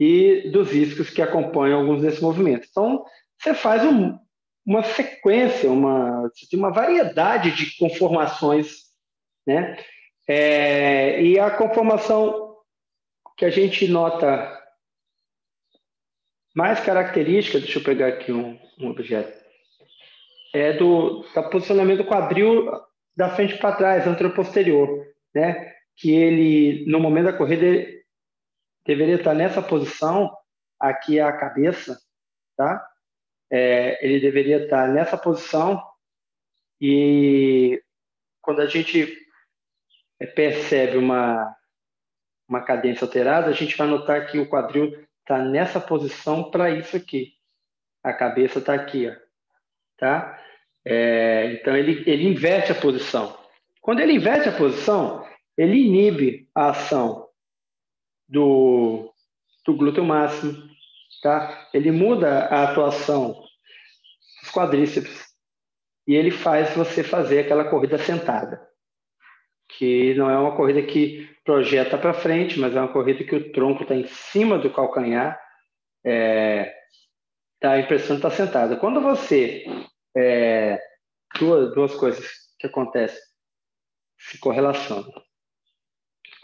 e 0.00 0.50
dos 0.50 0.72
iscos 0.72 1.10
que 1.10 1.22
acompanham 1.22 1.80
alguns 1.80 2.02
desses 2.02 2.20
movimentos. 2.20 2.68
Então, 2.70 3.04
você 3.38 3.54
faz 3.54 3.84
um, 3.84 4.18
uma 4.64 4.82
sequência, 4.82 5.70
uma, 5.70 6.30
uma 6.54 6.70
variedade 6.70 7.50
de 7.52 7.76
conformações, 7.76 8.84
né? 9.46 9.76
É, 10.28 11.20
e 11.20 11.38
a 11.38 11.50
conformação 11.50 12.56
que 13.36 13.44
a 13.44 13.50
gente 13.50 13.88
nota 13.88 14.60
mais 16.54 16.78
característica, 16.80 17.58
deixa 17.58 17.78
eu 17.78 17.84
pegar 17.84 18.08
aqui 18.08 18.30
um, 18.30 18.58
um 18.78 18.90
objeto, 18.90 19.42
é 20.54 20.74
do, 20.74 21.22
do 21.22 21.50
posicionamento 21.50 21.98
do 21.98 22.06
quadril 22.06 22.70
da 23.16 23.30
frente 23.30 23.56
para 23.58 23.74
trás, 23.74 24.06
anteroposterior, 24.06 25.06
né? 25.34 25.72
Que 25.96 26.10
ele, 26.12 26.84
no 26.90 27.00
momento 27.00 27.24
da 27.24 27.36
corrida, 27.36 27.86
deveria 28.86 29.16
estar 29.16 29.34
nessa 29.34 29.60
posição, 29.60 30.34
aqui 30.78 31.18
é 31.18 31.22
a 31.22 31.36
cabeça, 31.36 31.98
tá? 32.56 32.86
É, 33.52 34.04
ele 34.04 34.18
deveria 34.18 34.64
estar 34.64 34.88
nessa 34.88 35.18
posição 35.18 35.82
e 36.80 37.82
quando 38.40 38.60
a 38.60 38.66
gente 38.66 39.14
percebe 40.34 40.96
uma, 40.96 41.54
uma 42.48 42.62
cadência 42.62 43.04
alterada, 43.04 43.48
a 43.48 43.52
gente 43.52 43.76
vai 43.76 43.86
notar 43.86 44.26
que 44.26 44.38
o 44.38 44.48
quadril 44.48 44.90
está 45.20 45.38
nessa 45.38 45.80
posição 45.80 46.50
para 46.50 46.70
isso 46.70 46.96
aqui. 46.96 47.34
A 48.02 48.12
cabeça 48.12 48.58
está 48.58 48.74
aqui, 48.74 49.08
ó, 49.08 49.14
tá? 49.98 50.42
É, 50.84 51.52
então 51.52 51.76
ele, 51.76 52.02
ele 52.10 52.26
inverte 52.26 52.72
a 52.72 52.74
posição. 52.74 53.38
Quando 53.80 54.00
ele 54.00 54.14
inverte 54.14 54.48
a 54.48 54.56
posição, 54.56 55.24
ele 55.56 55.76
inibe 55.76 56.48
a 56.54 56.70
ação 56.70 57.28
do, 58.28 59.12
do 59.64 59.76
glúteo 59.76 60.04
máximo, 60.04 60.71
tá? 61.20 61.68
Ele 61.72 61.90
muda 61.90 62.46
a 62.46 62.70
atuação 62.70 63.42
dos 64.40 64.50
quadríceps 64.50 65.26
e 66.06 66.14
ele 66.14 66.30
faz 66.30 66.74
você 66.74 67.02
fazer 67.02 67.40
aquela 67.40 67.64
corrida 67.64 67.98
sentada, 67.98 68.60
que 69.76 70.14
não 70.14 70.30
é 70.30 70.36
uma 70.38 70.56
corrida 70.56 70.82
que 70.82 71.28
projeta 71.44 71.98
para 71.98 72.14
frente, 72.14 72.58
mas 72.58 72.74
é 72.74 72.80
uma 72.80 72.92
corrida 72.92 73.24
que 73.24 73.36
o 73.36 73.52
tronco 73.52 73.82
está 73.82 73.94
em 73.94 74.06
cima 74.06 74.58
do 74.58 74.72
calcanhar, 74.72 75.40
é, 76.04 76.72
tá, 77.60 77.72
a 77.72 77.80
impressão 77.80 78.16
está 78.16 78.30
sentada. 78.30 78.76
Quando 78.76 79.00
você 79.00 79.64
é, 80.16 80.80
duas, 81.38 81.74
duas 81.74 81.94
coisas 81.94 82.26
que 82.58 82.66
acontecem 82.66 83.20
se 84.18 84.38
correlacionam. 84.38 85.12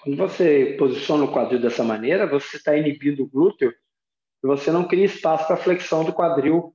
Quando 0.03 0.17
você 0.17 0.77
posiciona 0.79 1.25
o 1.25 1.33
quadril 1.33 1.61
dessa 1.61 1.85
maneira, 1.85 2.27
você 2.27 2.57
está 2.57 2.77
inibindo 2.77 3.23
o 3.23 3.29
glúteo 3.29 3.75
e 4.43 4.47
você 4.47 4.71
não 4.71 4.87
cria 4.87 5.05
espaço 5.05 5.47
para 5.47 5.57
flexão 5.57 6.05
do 6.05 6.13
quadril 6.13 6.75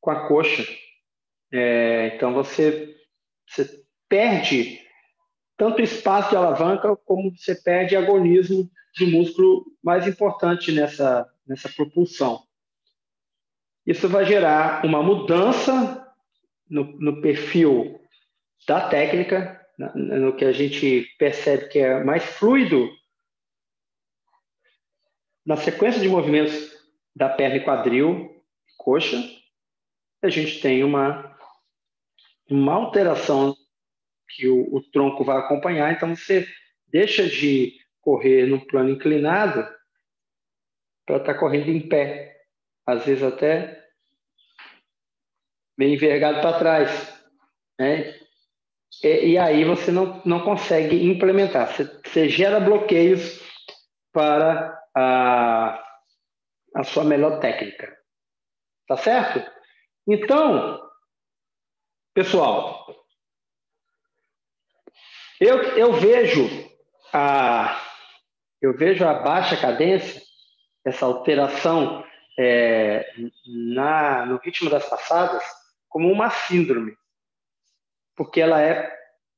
com 0.00 0.10
a 0.10 0.28
coxa. 0.28 0.66
É, 1.52 2.12
então 2.14 2.32
você, 2.34 2.94
você 3.48 3.84
perde 4.08 4.80
tanto 5.56 5.82
espaço 5.82 6.30
de 6.30 6.36
alavanca 6.36 6.96
como 6.96 7.34
você 7.34 7.54
perde 7.54 7.96
agonismo 7.96 8.70
do 8.98 9.06
músculo 9.06 9.64
mais 9.82 10.06
importante 10.06 10.72
nessa, 10.72 11.28
nessa 11.46 11.68
propulsão. 11.68 12.42
Isso 13.86 14.08
vai 14.08 14.24
gerar 14.24 14.84
uma 14.84 15.02
mudança 15.02 16.12
no, 16.68 16.84
no 16.98 17.20
perfil 17.20 18.00
da 18.66 18.88
técnica, 18.88 19.60
no 19.94 20.34
que 20.36 20.44
a 20.44 20.52
gente 20.52 21.06
percebe 21.18 21.68
que 21.68 21.78
é 21.78 22.02
mais 22.02 22.24
fluido 22.24 22.88
na 25.44 25.56
sequência 25.56 26.00
de 26.00 26.08
movimentos 26.08 26.73
da 27.14 27.28
perna 27.28 27.56
e 27.56 27.64
quadril, 27.64 28.42
coxa, 28.76 29.16
a 30.22 30.28
gente 30.28 30.60
tem 30.60 30.82
uma, 30.82 31.36
uma 32.50 32.74
alteração 32.74 33.54
que 34.30 34.48
o, 34.48 34.74
o 34.74 34.82
tronco 34.90 35.22
vai 35.24 35.38
acompanhar, 35.38 35.92
então 35.92 36.14
você 36.14 36.46
deixa 36.88 37.28
de 37.28 37.78
correr 38.00 38.46
no 38.46 38.66
plano 38.66 38.90
inclinado 38.90 39.66
para 41.06 41.16
estar 41.16 41.34
tá 41.34 41.38
correndo 41.38 41.70
em 41.70 41.88
pé, 41.88 42.36
às 42.86 43.04
vezes 43.04 43.22
até 43.22 43.84
meio 45.76 45.94
envergado 45.94 46.40
para 46.40 46.58
trás. 46.58 47.22
Né? 47.78 48.14
E, 49.02 49.32
e, 49.32 49.38
aí 49.38 49.64
você 49.64 49.90
não, 49.90 50.22
não 50.24 50.40
consegue 50.44 51.04
implementar. 51.04 51.72
Você, 51.72 51.84
você 51.84 52.28
gera 52.28 52.60
bloqueios 52.60 53.40
para 54.12 54.80
a, 54.94 55.82
a 56.74 56.82
sua 56.82 57.04
melhor 57.04 57.40
técnica. 57.40 57.96
Tá 58.86 58.96
certo? 58.96 59.50
Então, 60.06 60.80
pessoal, 62.12 62.86
eu, 65.40 65.62
eu 65.76 65.92
vejo 65.92 66.48
a 67.12 67.80
eu 68.60 68.74
vejo 68.74 69.06
a 69.06 69.12
baixa 69.12 69.58
cadência, 69.58 70.22
essa 70.86 71.04
alteração 71.04 72.02
é, 72.38 73.06
na, 73.46 74.24
no 74.24 74.38
ritmo 74.38 74.70
das 74.70 74.88
passadas, 74.88 75.44
como 75.86 76.10
uma 76.10 76.30
síndrome, 76.30 76.96
porque 78.16 78.40
ela 78.40 78.62
é 78.62 78.90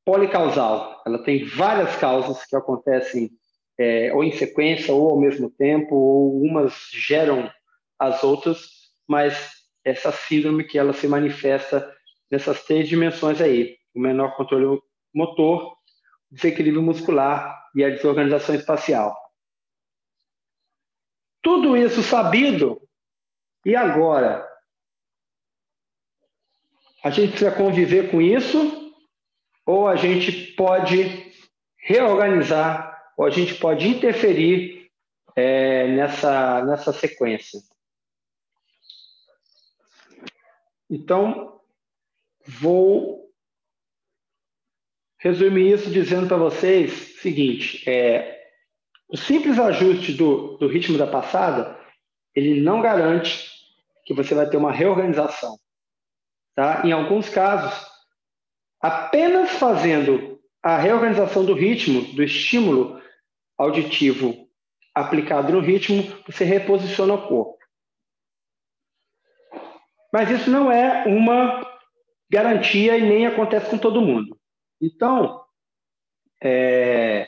policausal, 0.04 1.02
ela 1.04 1.24
tem 1.24 1.44
várias 1.44 1.96
causas 1.96 2.46
que 2.46 2.54
acontecem 2.54 3.30
é, 3.78 4.12
ou 4.14 4.24
em 4.24 4.32
sequência 4.32 4.92
ou 4.92 5.10
ao 5.10 5.20
mesmo 5.20 5.50
tempo, 5.50 5.94
ou 5.94 6.42
umas 6.42 6.74
geram 6.92 7.50
as 7.98 8.22
outras, 8.22 8.68
mas 9.06 9.52
essa 9.84 10.10
síndrome 10.10 10.64
que 10.64 10.78
ela 10.78 10.92
se 10.92 11.06
manifesta 11.06 11.94
nessas 12.30 12.64
três 12.64 12.88
dimensões 12.88 13.40
aí, 13.40 13.76
o 13.94 14.00
menor 14.00 14.36
controle 14.36 14.80
motor, 15.14 15.72
o 16.30 16.34
desequilíbrio 16.34 16.82
muscular 16.82 17.56
e 17.74 17.84
a 17.84 17.90
desorganização 17.90 18.54
espacial. 18.54 19.16
Tudo 21.42 21.76
isso 21.76 22.02
sabido, 22.02 22.80
e 23.64 23.76
agora? 23.76 24.46
A 27.02 27.10
gente 27.10 27.30
precisa 27.30 27.52
conviver 27.52 28.10
com 28.10 28.20
isso 28.20 28.92
ou 29.64 29.86
a 29.86 29.96
gente 29.96 30.54
pode 30.54 31.32
reorganizar 31.78 32.95
ou 33.16 33.24
a 33.24 33.30
gente 33.30 33.54
pode 33.54 33.88
interferir 33.88 34.90
é, 35.34 35.88
nessa, 35.88 36.64
nessa 36.64 36.92
sequência. 36.92 37.60
Então, 40.88 41.60
vou 42.46 43.30
resumir 45.18 45.72
isso 45.72 45.90
dizendo 45.90 46.28
para 46.28 46.36
vocês 46.36 46.92
o 46.92 47.20
seguinte: 47.20 47.88
é, 47.88 48.50
o 49.08 49.16
simples 49.16 49.58
ajuste 49.58 50.12
do, 50.12 50.56
do 50.58 50.68
ritmo 50.68 50.96
da 50.96 51.06
passada 51.06 51.76
ele 52.34 52.60
não 52.60 52.82
garante 52.82 53.50
que 54.04 54.12
você 54.12 54.34
vai 54.34 54.48
ter 54.48 54.58
uma 54.58 54.70
reorganização. 54.70 55.58
Tá? 56.54 56.82
Em 56.84 56.92
alguns 56.92 57.28
casos, 57.30 57.86
apenas 58.80 59.50
fazendo 59.52 60.38
a 60.62 60.76
reorganização 60.76 61.44
do 61.44 61.54
ritmo, 61.54 62.02
do 62.14 62.22
estímulo 62.22 63.00
auditivo 63.56 64.48
aplicado 64.94 65.52
no 65.52 65.60
ritmo, 65.60 66.02
você 66.26 66.44
reposiciona 66.44 67.14
o 67.14 67.28
corpo. 67.28 67.58
Mas 70.12 70.30
isso 70.30 70.50
não 70.50 70.72
é 70.72 71.04
uma 71.06 71.66
garantia 72.30 72.96
e 72.96 73.02
nem 73.02 73.26
acontece 73.26 73.68
com 73.68 73.78
todo 73.78 74.00
mundo. 74.00 74.38
Então, 74.80 75.44
é... 76.42 77.26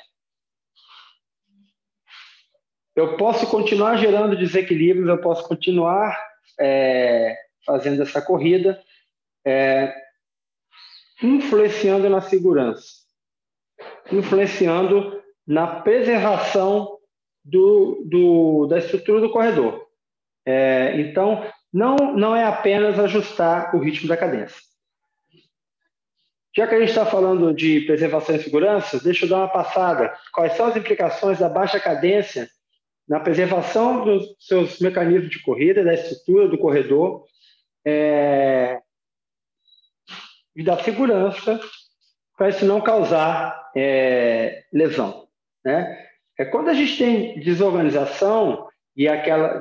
eu 2.97 3.17
posso 3.17 3.47
continuar 3.51 3.97
gerando 3.97 4.37
desequilíbrios, 4.37 5.09
eu 5.09 5.21
posso 5.21 5.47
continuar 5.47 6.19
é... 6.59 7.37
fazendo 7.67 8.03
essa 8.03 8.23
corrida, 8.23 8.83
é, 9.45 9.95
influenciando 11.23 12.09
na 12.09 12.21
segurança, 12.21 12.87
influenciando 14.11 15.18
na 15.49 15.81
preservação 15.81 16.99
do, 17.43 18.05
do, 18.05 18.67
da 18.67 18.79
estrutura 18.79 19.23
do 19.23 19.31
corredor. 19.31 19.89
É, 20.45 21.01
então, 21.01 21.51
não, 21.73 21.97
não 22.15 22.37
é 22.37 22.45
apenas 22.45 22.99
ajustar 22.99 23.75
o 23.75 23.79
ritmo 23.79 24.07
da 24.07 24.17
cadência. 24.17 24.61
Já 26.55 26.67
que 26.67 26.75
a 26.75 26.81
gente 26.81 26.91
está 26.91 27.07
falando 27.07 27.55
de 27.55 27.81
preservação 27.83 28.37
e 28.37 28.43
segurança, 28.43 29.03
deixa 29.03 29.25
eu 29.25 29.29
dar 29.31 29.39
uma 29.39 29.49
passada. 29.49 30.15
Quais 30.35 30.53
são 30.55 30.67
as 30.67 30.77
implicações 30.77 31.39
da 31.39 31.49
baixa 31.49 31.81
cadência 31.81 32.49
na 33.09 33.21
preservação 33.21 34.05
dos 34.05 34.37
seus 34.41 34.79
mecanismos 34.81 35.31
de 35.31 35.41
corrida, 35.41 35.83
da 35.83 35.95
estrutura 35.95 36.49
do 36.49 36.59
corredor, 36.59 37.25
é, 37.87 38.81
e 40.55 40.63
da 40.63 40.77
segurança 40.83 41.59
para 42.37 42.51
isso 42.51 42.65
não 42.67 42.81
causar 42.81 43.71
é, 43.75 44.65
lesão. 44.73 45.28
Né? 45.69 46.03
É 46.39 46.47
quando 46.47 46.71
a 46.71 46.75
gente 46.75 46.97
tem 46.97 47.39
desorganização 47.41 48.67
e 48.97 49.07
aquela 49.07 49.61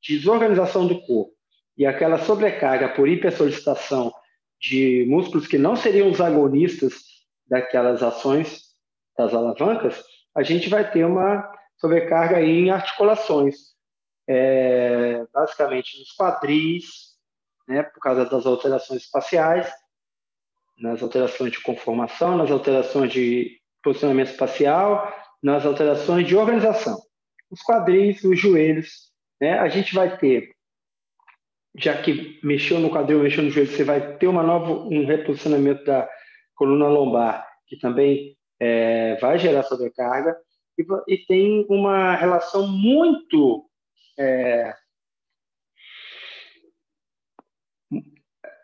desorganização 0.00 0.86
do 0.86 1.00
corpo 1.00 1.32
e 1.76 1.84
aquela 1.84 2.18
sobrecarga 2.18 2.88
por 2.90 3.08
hipersolicitação 3.08 4.12
de 4.60 5.04
músculos 5.08 5.48
que 5.48 5.58
não 5.58 5.74
seriam 5.74 6.08
os 6.08 6.20
agonistas 6.20 6.94
daquelas 7.48 8.00
ações 8.00 8.62
das 9.16 9.34
alavancas, 9.34 10.00
a 10.36 10.44
gente 10.44 10.68
vai 10.68 10.88
ter 10.88 11.04
uma 11.04 11.50
sobrecarga 11.78 12.40
em 12.40 12.70
articulações, 12.70 13.56
é, 14.28 15.26
basicamente 15.34 15.98
nos 15.98 16.14
quadris, 16.14 17.16
né, 17.66 17.82
por 17.82 17.98
causa 18.00 18.24
das 18.24 18.46
alterações 18.46 19.02
espaciais, 19.02 19.68
nas 20.78 21.02
alterações 21.02 21.50
de 21.50 21.60
conformação, 21.60 22.36
nas 22.36 22.52
alterações 22.52 23.12
de 23.12 23.57
posicionamento 23.82 24.30
espacial, 24.30 25.12
nas 25.42 25.64
alterações 25.64 26.26
de 26.26 26.36
organização. 26.36 26.98
Os 27.50 27.60
quadris, 27.62 28.22
os 28.24 28.38
joelhos, 28.38 29.10
né? 29.40 29.58
A 29.58 29.68
gente 29.68 29.94
vai 29.94 30.18
ter, 30.18 30.50
já 31.76 32.00
que 32.00 32.38
mexeu 32.42 32.78
no 32.80 32.90
quadril, 32.90 33.22
mexeu 33.22 33.44
no 33.44 33.50
joelho, 33.50 33.70
você 33.70 33.84
vai 33.84 34.16
ter 34.16 34.26
uma 34.26 34.42
nova, 34.42 34.72
um 34.72 35.06
reposicionamento 35.06 35.84
da 35.84 36.08
coluna 36.54 36.88
lombar, 36.88 37.48
que 37.66 37.78
também 37.78 38.36
é, 38.60 39.16
vai 39.16 39.38
gerar 39.38 39.62
sobrecarga, 39.62 40.36
e, 40.78 41.14
e, 41.14 41.18
tem 41.26 41.66
uma 41.68 42.14
relação 42.14 42.68
muito 42.68 43.68
é, 44.18 44.74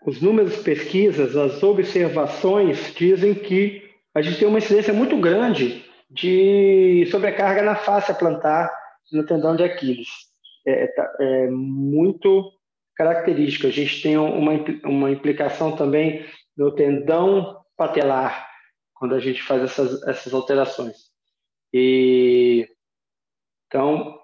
os 0.05 0.21
números 0.21 0.57
pesquisas, 0.59 1.35
as 1.37 1.63
observações 1.63 2.95
dizem 2.95 3.35
que 3.35 3.84
a 4.15 4.23
gente 4.23 4.39
tem 4.39 4.47
uma 4.47 4.59
incidência 4.59 4.93
muito 4.93 5.17
grande 5.17 5.85
de 6.11 7.07
sobrecarga 7.11 7.63
na 7.63 7.75
face 7.75 8.15
plantar 8.15 8.71
no 9.13 9.27
tendão 9.27 9.57
de 9.57 9.65
Aquiles. 9.65 10.09
É, 10.67 10.85
é, 10.85 10.87
tá, 10.87 11.17
é, 11.21 11.51
muito 11.51 12.53
característica. 12.97 13.69
A 13.69 13.73
gente 13.73 14.01
tem 14.01 14.17
uma, 14.17 14.53
uma 14.85 15.11
implicação 15.11 15.77
também 15.77 16.25
no 16.57 16.73
tendão 16.75 17.61
patelar, 17.77 18.49
quando 18.95 19.15
a 19.15 19.19
gente 19.21 19.43
faz 19.43 19.63
essas, 19.63 20.03
essas 20.07 20.33
alterações. 20.33 20.97
E, 21.73 22.69
então, 23.67 24.17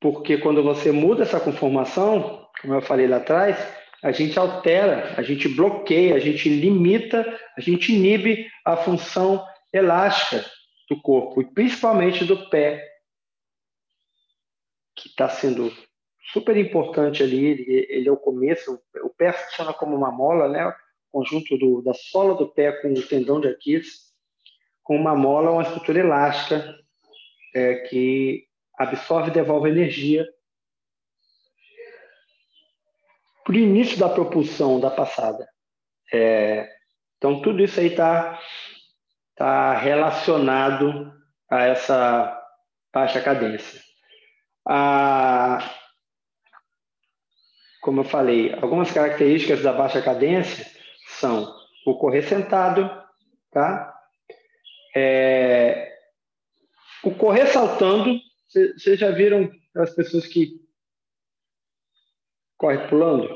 porque 0.00 0.38
quando 0.38 0.62
você 0.62 0.90
muda 0.90 1.22
essa 1.22 1.38
conformação, 1.38 2.48
como 2.60 2.74
eu 2.74 2.82
falei 2.82 3.06
lá 3.06 3.18
atrás, 3.18 3.56
a 4.02 4.12
gente 4.12 4.38
altera, 4.38 5.14
a 5.16 5.22
gente 5.22 5.48
bloqueia, 5.48 6.14
a 6.14 6.20
gente 6.20 6.48
limita, 6.48 7.38
a 7.56 7.60
gente 7.60 7.92
inibe 7.92 8.46
a 8.64 8.76
função 8.76 9.44
elástica 9.72 10.44
do 10.88 11.00
corpo, 11.00 11.42
e 11.42 11.52
principalmente 11.52 12.24
do 12.24 12.48
pé, 12.48 12.86
que 14.96 15.08
está 15.08 15.28
sendo 15.28 15.72
super 16.32 16.56
importante 16.56 17.22
ali, 17.22 17.64
ele, 17.88 18.08
é 18.08 18.12
o 18.12 18.16
começo, 18.16 18.80
o 19.02 19.10
pé 19.10 19.32
funciona 19.32 19.72
como 19.72 19.96
uma 19.96 20.10
mola, 20.10 20.48
né? 20.48 20.66
O 20.66 20.74
conjunto 21.10 21.56
do, 21.56 21.82
da 21.82 21.94
sola 21.94 22.34
do 22.34 22.48
pé 22.48 22.72
com 22.72 22.92
o 22.92 23.02
tendão 23.02 23.40
de 23.40 23.48
Aquiles, 23.48 24.08
com 24.82 24.96
uma 24.96 25.14
mola, 25.14 25.50
uma 25.50 25.62
estrutura 25.62 26.00
elástica 26.00 26.74
é, 27.54 27.74
que 27.88 28.46
absorve 28.78 29.30
e 29.30 29.34
devolve 29.34 29.68
energia 29.68 30.26
para 33.48 33.56
o 33.56 33.58
início 33.58 33.98
da 33.98 34.10
propulsão 34.10 34.78
da 34.78 34.90
passada. 34.90 35.48
É, 36.12 36.68
então, 37.16 37.40
tudo 37.40 37.64
isso 37.64 37.80
aí 37.80 37.86
está 37.86 38.38
tá 39.34 39.72
relacionado 39.72 41.10
a 41.50 41.64
essa 41.64 42.42
baixa 42.92 43.22
cadência. 43.22 43.80
A, 44.68 45.60
como 47.80 48.02
eu 48.02 48.04
falei, 48.04 48.52
algumas 48.52 48.92
características 48.92 49.62
da 49.62 49.72
baixa 49.72 50.02
cadência 50.02 50.66
são 51.18 51.50
o 51.86 51.96
correr 51.96 52.24
sentado, 52.24 52.90
tá? 53.50 53.98
É, 54.94 55.90
o 57.02 57.14
correr 57.14 57.46
saltando, 57.46 58.20
vocês 58.76 59.00
já 59.00 59.10
viram 59.10 59.50
as 59.74 59.94
pessoas 59.94 60.26
que 60.26 60.57
corre 62.58 62.78
pulando, 62.88 63.28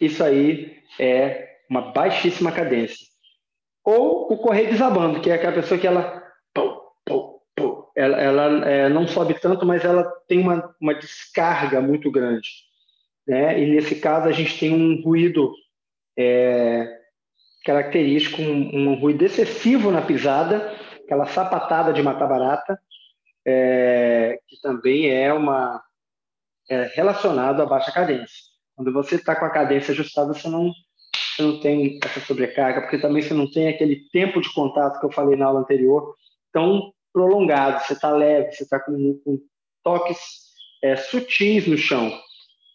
isso 0.00 0.24
aí 0.24 0.76
é 0.98 1.48
uma 1.70 1.92
baixíssima 1.92 2.50
cadência. 2.50 3.06
Ou 3.84 4.32
o 4.32 4.38
correr 4.38 4.66
desabando, 4.66 5.20
que 5.20 5.30
é 5.30 5.34
aquela 5.34 5.52
pessoa 5.52 5.78
que 5.78 5.86
ela, 5.86 6.22
ela, 7.96 8.20
ela 8.20 8.68
é, 8.68 8.88
não 8.88 9.08
sobe 9.08 9.34
tanto, 9.40 9.64
mas 9.64 9.84
ela 9.84 10.04
tem 10.28 10.38
uma, 10.38 10.74
uma 10.80 10.94
descarga 10.94 11.80
muito 11.80 12.10
grande. 12.10 12.48
Né? 13.26 13.60
E 13.60 13.66
nesse 13.66 13.96
caso 13.96 14.28
a 14.28 14.32
gente 14.32 14.58
tem 14.58 14.72
um 14.72 15.02
ruído 15.02 15.52
é, 16.16 16.86
característico, 17.64 18.42
um, 18.42 18.90
um, 18.90 18.94
ruído 19.00 19.24
excessivo 19.24 19.90
na 19.90 20.02
pisada, 20.02 20.74
aquela 21.04 21.26
sapatada 21.26 21.92
de 21.92 22.02
matar 22.02 22.28
barata, 22.28 22.78
é, 23.46 24.38
que 24.46 24.60
também 24.60 25.10
é 25.10 25.32
uma, 25.32 25.82
é 26.68 26.90
relacionado 26.94 27.62
à 27.62 27.66
baixa 27.66 27.92
cadência. 27.92 28.44
Quando 28.74 28.92
você 28.92 29.14
está 29.14 29.34
com 29.34 29.44
a 29.44 29.50
cadência 29.50 29.92
ajustada, 29.92 30.34
você 30.34 30.48
não, 30.48 30.70
você 31.34 31.42
não 31.42 31.60
tem 31.60 31.98
essa 32.04 32.20
sobrecarga, 32.20 32.82
porque 32.82 32.98
também 32.98 33.22
você 33.22 33.32
não 33.32 33.50
tem 33.50 33.68
aquele 33.68 34.08
tempo 34.10 34.40
de 34.40 34.52
contato 34.52 35.00
que 35.00 35.06
eu 35.06 35.12
falei 35.12 35.36
na 35.36 35.46
aula 35.46 35.60
anterior 35.60 36.14
tão 36.52 36.92
prolongado. 37.12 37.82
Você 37.84 37.94
está 37.94 38.10
leve, 38.10 38.52
você 38.52 38.64
está 38.64 38.78
com, 38.78 39.20
com, 39.24 39.40
toques 39.82 40.18
é, 40.82 40.96
sutis 40.96 41.66
no 41.66 41.78
chão. 41.78 42.12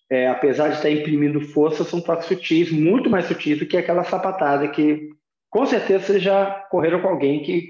É, 0.10 0.28
apesar 0.28 0.68
de 0.70 0.76
estar 0.76 0.90
tá 0.90 0.92
imprimindo 0.92 1.40
força, 1.40 1.84
são 1.84 2.02
toques 2.02 2.26
sutis, 2.26 2.72
muito 2.72 3.10
mais 3.10 3.26
sutis 3.26 3.60
do 3.60 3.66
que 3.66 3.78
aquela 3.78 4.04
sapatada 4.04 4.68
que, 4.68 5.10
com 5.50 5.66
certeza, 5.66 6.06
vocês 6.06 6.24
já 6.24 6.68
correram 6.70 7.02
com 7.02 7.10
alguém 7.10 7.44
que, 7.44 7.70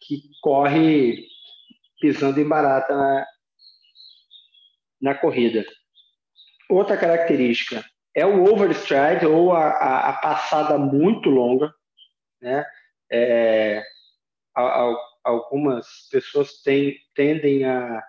que 0.00 0.22
corre 0.40 1.26
pisando 2.00 2.40
em 2.40 2.46
barata 2.46 3.26
na 5.00 5.14
corrida. 5.14 5.64
Outra 6.68 6.96
característica 6.96 7.84
é 8.14 8.24
o 8.24 8.44
overstride 8.44 9.26
ou 9.26 9.52
a, 9.52 9.68
a, 9.68 10.08
a 10.10 10.12
passada 10.14 10.78
muito 10.78 11.28
longa, 11.28 11.72
né? 12.40 12.64
É, 13.10 13.82
a, 14.56 14.94
algumas 15.24 16.08
pessoas 16.10 16.62
tem, 16.62 16.96
tendem 17.14 17.64
a 17.64 18.02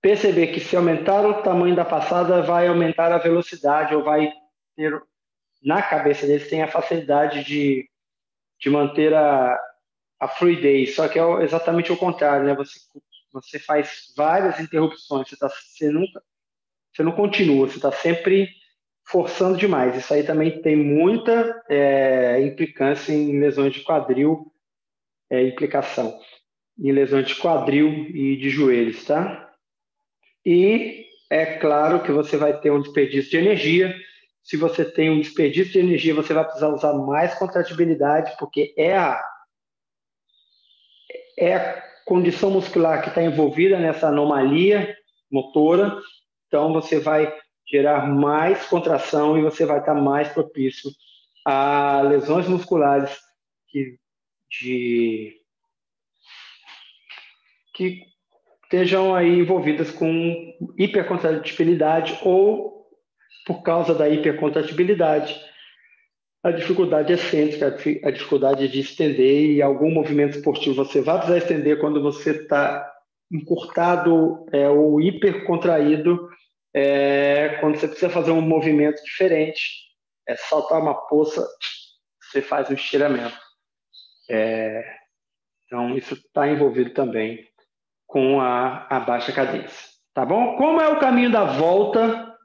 perceber 0.00 0.48
que 0.48 0.60
se 0.60 0.76
aumentar 0.76 1.24
o 1.24 1.42
tamanho 1.42 1.76
da 1.76 1.84
passada 1.84 2.42
vai 2.42 2.66
aumentar 2.66 3.12
a 3.12 3.18
velocidade 3.18 3.94
ou 3.94 4.02
vai 4.02 4.32
ter 4.76 5.00
na 5.62 5.80
cabeça 5.80 6.26
deles 6.26 6.50
tem 6.50 6.62
a 6.62 6.68
facilidade 6.68 7.44
de, 7.44 7.88
de 8.58 8.68
manter 8.68 9.14
a, 9.14 9.56
a 10.18 10.28
fluidez, 10.28 10.96
só 10.96 11.08
que 11.08 11.18
é 11.18 11.42
exatamente 11.42 11.92
o 11.92 11.96
contrário, 11.96 12.44
né? 12.44 12.54
Você 12.56 12.80
você 13.32 13.58
faz 13.58 14.12
várias 14.16 14.60
interrupções, 14.60 15.28
você, 15.28 15.36
tá, 15.36 15.48
você, 15.48 15.90
nunca, 15.90 16.22
você 16.92 17.02
não 17.02 17.12
continua, 17.12 17.66
você 17.66 17.76
está 17.76 17.90
sempre 17.90 18.48
forçando 19.04 19.56
demais. 19.56 19.96
Isso 19.96 20.12
aí 20.12 20.22
também 20.22 20.60
tem 20.62 20.76
muita 20.76 21.62
é, 21.68 22.40
implicância 22.42 23.12
em 23.12 23.38
lesões 23.38 23.72
de 23.72 23.82
quadril, 23.82 24.52
é, 25.30 25.42
implicação 25.42 26.18
em 26.78 26.92
lesões 26.92 27.26
de 27.26 27.34
quadril 27.36 27.88
e 27.88 28.36
de 28.36 28.50
joelhos, 28.50 29.04
tá? 29.04 29.52
E 30.44 31.06
é 31.30 31.58
claro 31.58 32.02
que 32.02 32.10
você 32.10 32.36
vai 32.36 32.58
ter 32.60 32.70
um 32.70 32.80
desperdício 32.80 33.30
de 33.30 33.36
energia. 33.36 33.94
Se 34.42 34.56
você 34.56 34.84
tem 34.84 35.10
um 35.10 35.20
desperdício 35.20 35.72
de 35.72 35.78
energia, 35.78 36.14
você 36.14 36.34
vai 36.34 36.44
precisar 36.44 36.68
usar 36.68 36.94
mais 36.94 37.34
contratibilidade, 37.34 38.34
porque 38.38 38.74
é 38.76 38.96
a, 38.96 39.22
é 41.38 41.54
a 41.54 41.91
condição 42.04 42.50
muscular 42.50 43.02
que 43.02 43.08
está 43.08 43.22
envolvida 43.22 43.78
nessa 43.78 44.08
anomalia 44.08 44.96
motora, 45.30 45.96
então 46.46 46.72
você 46.72 46.98
vai 47.00 47.32
gerar 47.66 48.06
mais 48.06 48.66
contração 48.66 49.38
e 49.38 49.42
você 49.42 49.64
vai 49.64 49.78
estar 49.78 49.94
tá 49.94 50.00
mais 50.00 50.28
propício 50.28 50.90
a 51.44 52.02
lesões 52.02 52.46
musculares 52.46 53.18
que, 53.68 53.96
de, 54.50 55.36
que 57.74 58.02
estejam 58.64 59.14
aí 59.14 59.38
envolvidas 59.38 59.90
com 59.90 60.54
hipercontratibilidade 60.78 62.18
ou 62.22 62.86
por 63.46 63.62
causa 63.62 63.94
da 63.94 64.08
hipercontratibilidade 64.08 65.38
a 66.42 66.50
dificuldade 66.50 67.12
excêntrica, 67.12 67.68
a 68.04 68.10
dificuldade 68.10 68.66
de 68.68 68.80
estender 68.80 69.50
e 69.50 69.62
algum 69.62 69.90
movimento 69.90 70.36
esportivo 70.36 70.74
você 70.74 71.00
vai 71.00 71.18
precisar 71.18 71.38
estender 71.38 71.78
quando 71.78 72.02
você 72.02 72.32
está 72.32 72.90
encurtado 73.30 74.44
é, 74.52 74.68
ou 74.68 75.00
hipercontraído, 75.00 76.28
é, 76.74 77.56
quando 77.60 77.76
você 77.76 77.86
precisa 77.86 78.10
fazer 78.10 78.32
um 78.32 78.40
movimento 78.40 79.02
diferente, 79.04 79.62
é 80.28 80.36
saltar 80.36 80.80
uma 80.80 80.94
poça, 81.06 81.46
você 82.20 82.42
faz 82.42 82.68
um 82.68 82.74
estiramento. 82.74 83.38
É, 84.28 84.84
então, 85.66 85.96
isso 85.96 86.14
está 86.14 86.48
envolvido 86.48 86.90
também 86.90 87.46
com 88.06 88.40
a, 88.40 88.86
a 88.90 89.00
baixa 89.00 89.32
cadência. 89.32 89.90
Tá 90.12 90.26
bom? 90.26 90.56
Como 90.56 90.80
é 90.80 90.88
o 90.88 91.00
caminho 91.00 91.30
da 91.30 91.44
volta 91.44 92.36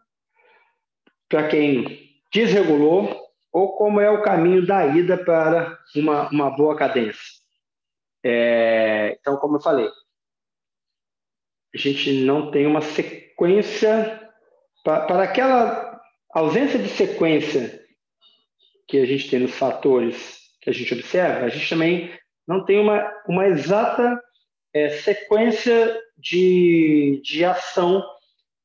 para 1.28 1.50
quem 1.50 2.10
desregulou? 2.32 3.27
Ou 3.58 3.76
como 3.76 4.00
é 4.00 4.08
o 4.08 4.22
caminho 4.22 4.63
da 4.63 4.86
ida 4.86 5.17
para 5.17 5.80
uma, 5.96 6.30
uma 6.30 6.56
boa 6.56 6.76
cadência. 6.76 7.20
É, 8.24 9.17
então, 9.20 9.36
como 9.38 9.58
eu 9.58 9.62
falei, 9.62 9.89
a 11.74 11.78
gente 11.78 12.22
não 12.22 12.52
tem 12.52 12.67
uma 12.67 12.82
sequência 12.82 14.32
para, 14.84 15.08
para 15.08 15.24
aquela 15.24 16.00
ausência 16.30 16.78
de 16.78 16.88
sequência 16.88 17.84
que 18.88 19.00
a 19.00 19.06
gente 19.08 19.28
tem 19.28 19.39
nos 19.39 19.56
fatores 19.56 20.38
que 20.62 20.70
a 20.70 20.74
gente 20.74 20.93
observa, 20.93 21.46
a 21.46 21.50
gente 21.50 21.67
também 21.67 22.13
não 22.48 22.63
tem 22.63 22.80
uma, 22.80 23.12
uma 23.28 23.48
exata 23.48 24.22
é, 24.72 24.89
sequência 24.89 26.00
de, 26.15 27.24
de 27.24 27.43
ação 27.43 28.04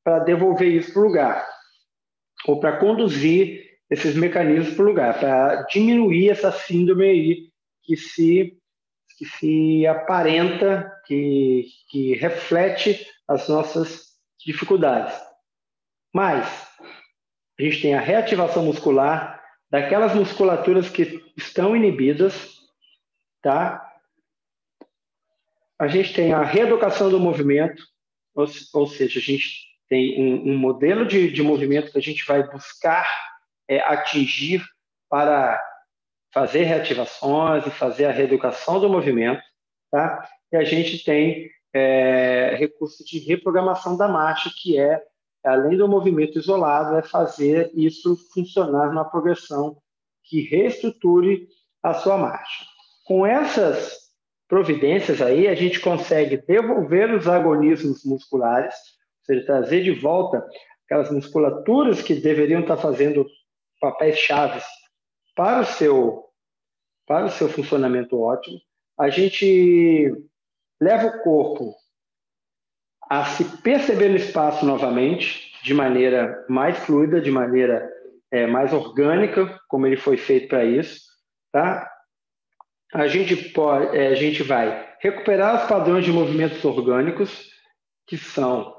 para 0.04 0.18
devolver 0.18 0.68
isso 0.68 0.92
para 0.92 1.00
o 1.00 1.06
lugar, 1.06 1.48
ou 2.46 2.60
para 2.60 2.76
conduzir 2.76 3.71
esses 3.92 4.14
mecanismos 4.14 4.74
para 4.74 4.84
o 4.84 4.88
lugar, 4.88 5.20
para 5.20 5.62
diminuir 5.64 6.30
essa 6.30 6.50
síndrome 6.50 7.04
aí 7.04 7.52
que 7.82 7.94
se, 7.94 8.58
que 9.18 9.26
se 9.26 9.86
aparenta, 9.86 10.90
que, 11.06 11.66
que 11.90 12.14
reflete 12.14 13.06
as 13.28 13.46
nossas 13.50 14.12
dificuldades. 14.42 15.14
Mas 16.10 16.46
a 17.60 17.62
gente 17.62 17.82
tem 17.82 17.94
a 17.94 18.00
reativação 18.00 18.64
muscular 18.64 19.44
daquelas 19.70 20.14
musculaturas 20.14 20.88
que 20.88 21.22
estão 21.36 21.76
inibidas, 21.76 22.48
tá? 23.42 23.86
A 25.78 25.86
gente 25.86 26.14
tem 26.14 26.32
a 26.32 26.42
reeducação 26.42 27.10
do 27.10 27.20
movimento, 27.20 27.82
ou, 28.34 28.46
ou 28.72 28.86
seja, 28.86 29.18
a 29.18 29.22
gente 29.22 29.70
tem 29.86 30.18
um, 30.18 30.52
um 30.52 30.56
modelo 30.56 31.04
de, 31.04 31.30
de, 31.30 31.42
movimento 31.42 31.92
que 31.92 31.98
a 31.98 32.02
gente 32.02 32.24
vai 32.24 32.42
buscar 32.50 33.31
é, 33.68 33.80
atingir 33.80 34.62
para 35.08 35.60
fazer 36.32 36.62
reativações 36.62 37.66
e 37.66 37.70
fazer 37.70 38.06
a 38.06 38.10
reeducação 38.10 38.80
do 38.80 38.88
movimento, 38.88 39.42
tá? 39.90 40.26
E 40.50 40.56
a 40.56 40.64
gente 40.64 41.04
tem 41.04 41.50
é, 41.74 42.54
recurso 42.58 43.04
de 43.04 43.18
reprogramação 43.18 43.96
da 43.96 44.08
marcha, 44.08 44.50
que 44.54 44.78
é, 44.78 45.02
além 45.44 45.76
do 45.76 45.88
movimento 45.88 46.38
isolado, 46.38 46.96
é 46.96 47.02
fazer 47.02 47.70
isso 47.74 48.16
funcionar 48.32 48.88
numa 48.88 49.04
progressão 49.04 49.76
que 50.24 50.40
reestruture 50.42 51.48
a 51.82 51.94
sua 51.94 52.16
marcha. 52.16 52.64
Com 53.04 53.26
essas 53.26 54.02
providências 54.48 55.20
aí, 55.20 55.48
a 55.48 55.54
gente 55.54 55.80
consegue 55.80 56.36
devolver 56.36 57.12
os 57.14 57.26
agonismos 57.26 58.04
musculares, 58.04 58.74
ou 58.74 59.24
seja, 59.34 59.46
trazer 59.46 59.82
de 59.82 59.92
volta 59.92 60.46
aquelas 60.84 61.10
musculaturas 61.10 62.02
que 62.02 62.14
deveriam 62.14 62.60
estar 62.60 62.76
fazendo 62.76 63.26
papéis 63.82 64.16
chaves 64.16 64.64
para 65.34 65.60
o 65.60 65.64
seu 65.64 66.24
para 67.04 67.26
o 67.26 67.30
seu 67.30 67.48
funcionamento 67.48 68.18
ótimo. 68.18 68.58
A 68.98 69.10
gente 69.10 70.14
leva 70.80 71.08
o 71.08 71.22
corpo 71.22 71.74
a 73.10 73.24
se 73.24 73.44
perceber 73.60 74.08
no 74.08 74.16
espaço 74.16 74.64
novamente, 74.64 75.52
de 75.64 75.74
maneira 75.74 76.46
mais 76.48 76.78
fluida, 76.78 77.20
de 77.20 77.30
maneira 77.30 77.90
é, 78.30 78.46
mais 78.46 78.72
orgânica, 78.72 79.60
como 79.68 79.86
ele 79.86 79.96
foi 79.96 80.16
feito 80.16 80.48
para 80.48 80.64
isso, 80.64 81.00
tá? 81.50 81.90
A 82.94 83.08
gente 83.08 83.36
pode, 83.50 83.96
é, 83.96 84.08
a 84.08 84.14
gente 84.14 84.42
vai 84.44 84.94
recuperar 85.00 85.62
os 85.62 85.68
padrões 85.68 86.04
de 86.04 86.12
movimentos 86.12 86.64
orgânicos, 86.64 87.50
que 88.06 88.16
são 88.16 88.74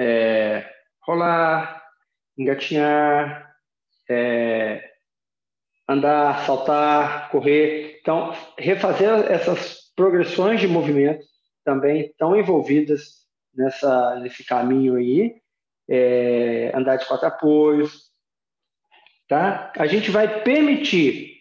é, 0.00 0.68
rolar, 1.02 1.82
engatinhar, 2.36 3.45
é, 4.08 4.82
andar, 5.88 6.44
saltar, 6.44 7.30
correr. 7.30 7.98
Então, 8.00 8.32
refazer 8.58 9.08
essas 9.30 9.92
progressões 9.94 10.60
de 10.60 10.68
movimento 10.68 11.24
também 11.64 12.06
estão 12.06 12.36
envolvidas 12.36 13.26
nessa, 13.54 14.18
nesse 14.20 14.44
caminho 14.44 14.96
aí. 14.96 15.36
É, 15.88 16.72
andar 16.74 16.96
de 16.96 17.06
quatro 17.06 17.28
apoios. 17.28 18.10
Tá? 19.28 19.72
A 19.76 19.86
gente 19.86 20.10
vai 20.10 20.42
permitir 20.42 21.36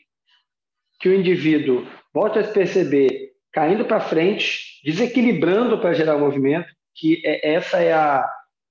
que 1.00 1.10
o 1.10 1.14
indivíduo 1.14 1.88
volte 2.14 2.40
a 2.40 2.44
se 2.44 2.54
perceber 2.54 3.34
caindo 3.52 3.86
para 3.86 4.02
frente, 4.02 4.82
desequilibrando 4.84 5.80
para 5.80 5.94
gerar 5.94 6.16
o 6.16 6.20
movimento, 6.20 6.68
que 6.94 7.22
é, 7.26 7.54
essa 7.54 7.78
é 7.78 7.94
a, 7.94 8.28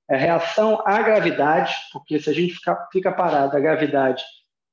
a, 0.09 0.17
reação 0.17 0.83
à 0.87 1.03
gravidade, 1.03 1.75
porque 1.93 2.19
se 2.19 2.31
a 2.31 2.33
gente 2.33 2.55
fica, 2.55 2.89
fica 2.93 3.13
parado, 3.13 3.57
a 3.57 3.61
gravidade 3.61 4.23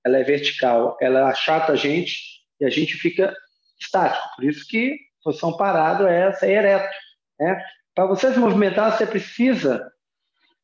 ela 0.06 0.18
é 0.18 0.24
vertical, 0.24 0.98
ela 1.00 1.28
achata 1.28 1.74
a 1.74 1.76
gente 1.76 2.20
e 2.60 2.66
a 2.66 2.70
gente 2.70 2.94
fica 2.94 3.34
estático. 3.80 4.24
Por 4.36 4.46
isso 4.46 4.66
que 4.68 4.98
posição 5.24 5.56
parado 5.56 6.08
é 6.08 6.32
ser 6.34 6.52
ereto. 6.52 6.96
Né? 7.40 7.64
Para 7.94 8.08
você 8.08 8.34
se 8.34 8.40
movimentar, 8.40 8.98
você 8.98 9.06
precisa, 9.06 9.92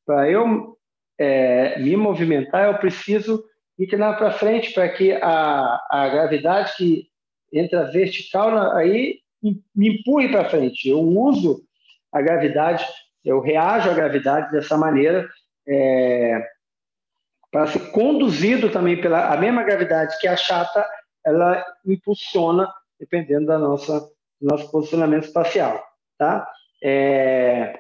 para 0.06 0.30
eu 0.30 0.78
é, 1.20 1.80
me 1.80 1.96
movimentar, 1.96 2.66
eu 2.66 2.78
preciso 2.78 3.44
inclinar 3.78 4.18
para 4.18 4.32
frente 4.32 4.74
para 4.74 4.90
que 4.90 5.12
a, 5.14 5.80
a 5.92 6.10
gravidade 6.10 6.74
que 6.76 7.08
entra 7.54 7.92
vertical 7.92 8.76
aí 8.76 9.20
me 9.76 10.00
empurre 10.00 10.30
para 10.30 10.50
frente. 10.50 10.90
Eu 10.90 11.00
uso 11.00 11.62
a 12.12 12.22
gravidade, 12.22 12.86
eu 13.28 13.42
reajo 13.42 13.90
à 13.90 13.94
gravidade 13.94 14.52
dessa 14.52 14.78
maneira 14.78 15.30
é, 15.68 16.42
para 17.52 17.68
ser 17.68 17.92
conduzido 17.92 18.70
também 18.70 19.00
pela 19.02 19.34
a 19.34 19.38
mesma 19.38 19.64
gravidade 19.64 20.18
que 20.20 20.28
a 20.28 20.38
chata, 20.38 20.88
ela 21.26 21.64
impulsiona 21.86 22.72
dependendo 22.98 23.48
da 23.48 23.60
nossa 23.60 24.10
nosso 24.40 24.72
posicionamento 24.72 25.26
espacial, 25.26 25.84
tá? 26.18 26.48
É... 26.82 27.78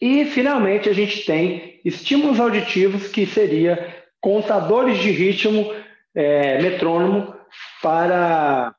E 0.00 0.24
finalmente 0.24 0.88
a 0.88 0.92
gente 0.92 1.24
tem 1.24 1.80
estímulos 1.84 2.40
auditivos 2.40 3.08
que 3.08 3.26
seria 3.26 4.04
contadores 4.20 4.98
de 4.98 5.10
ritmo 5.10 5.72
é, 6.14 6.60
metrônomo 6.60 7.34
para 7.82 8.74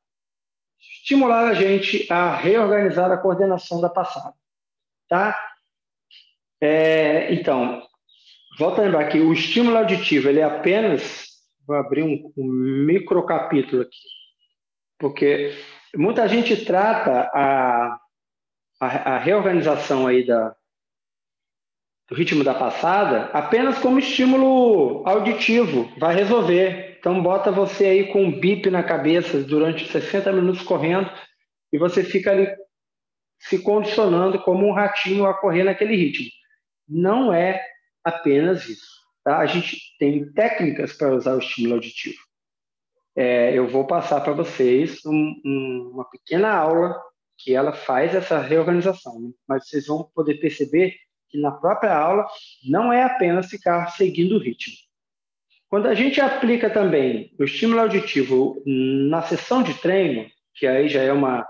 estimular 0.82 1.48
a 1.48 1.54
gente 1.54 2.12
a 2.12 2.36
reorganizar 2.36 3.12
a 3.12 3.18
coordenação 3.18 3.80
da 3.80 3.90
passada, 3.90 4.34
tá? 5.08 5.38
É, 6.66 7.34
então, 7.34 7.86
volta 8.58 8.80
a 8.80 8.86
lembrar 8.86 9.10
que 9.10 9.20
o 9.20 9.34
estímulo 9.34 9.76
auditivo 9.76 10.30
ele 10.30 10.40
é 10.40 10.44
apenas 10.46 11.26
vou 11.68 11.76
abrir 11.76 12.04
um, 12.04 12.32
um 12.38 12.46
micro 12.86 13.26
capítulo 13.26 13.82
aqui, 13.82 14.00
porque 14.98 15.54
muita 15.94 16.26
gente 16.26 16.64
trata 16.64 17.30
a, 17.34 18.00
a, 18.80 19.16
a 19.16 19.18
reorganização 19.18 20.08
aí 20.08 20.26
da, 20.26 20.56
do 22.10 22.16
ritmo 22.16 22.46
da 22.46 22.54
passada 22.54 23.26
apenas 23.34 23.80
como 23.80 24.00
estímulo 24.00 25.06
auditivo, 25.06 25.92
vai 25.98 26.16
resolver. 26.16 26.96
Então 26.98 27.22
bota 27.22 27.52
você 27.52 27.88
aí 27.88 28.08
com 28.14 28.24
um 28.24 28.40
bip 28.40 28.70
na 28.70 28.84
cabeça 28.84 29.44
durante 29.44 29.86
60 29.92 30.32
minutos 30.32 30.62
correndo 30.62 31.12
e 31.74 31.78
você 31.78 32.06
fica 32.06 32.32
ali 32.32 32.48
se 33.38 33.62
condicionando 33.62 34.42
como 34.44 34.66
um 34.66 34.72
ratinho 34.72 35.26
a 35.26 35.34
correr 35.34 35.66
naquele 35.66 35.98
ritmo. 35.98 36.30
Não 36.94 37.34
é 37.34 37.66
apenas 38.04 38.68
isso. 38.70 39.02
Tá? 39.24 39.40
A 39.40 39.46
gente 39.46 39.78
tem 39.98 40.32
técnicas 40.34 40.94
para 40.94 41.14
usar 41.14 41.36
o 41.36 41.40
estímulo 41.40 41.76
auditivo 41.76 42.20
é, 43.16 43.58
eu 43.58 43.68
vou 43.68 43.86
passar 43.86 44.22
para 44.22 44.34
vocês 44.34 45.06
um, 45.06 45.42
um, 45.46 45.92
uma 45.94 46.06
pequena 46.10 46.52
aula 46.52 47.00
que 47.38 47.54
ela 47.54 47.74
faz 47.74 48.16
essa 48.16 48.40
reorganização, 48.40 49.20
né? 49.20 49.30
mas 49.48 49.68
vocês 49.68 49.88
vão 49.88 50.10
poder 50.16 50.36
perceber 50.36 50.96
que 51.30 51.40
na 51.40 51.52
própria 51.52 51.96
aula 51.96 52.28
não 52.68 52.92
é 52.92 53.04
apenas 53.04 53.50
ficar 53.50 53.88
seguindo 53.92 54.36
o 54.36 54.40
ritmo. 54.40 54.76
Quando 55.68 55.88
a 55.88 55.94
gente 55.96 56.22
aplica 56.22 56.70
também 56.70 57.34
o 57.40 57.44
estímulo 57.44 57.82
auditivo 57.82 58.62
na 58.66 59.24
sessão 59.24 59.64
de 59.64 59.74
treino, 59.76 60.28
que 60.56 60.68
aí 60.68 60.88
já 60.88 61.02
é 61.02 61.12
uma, 61.12 61.48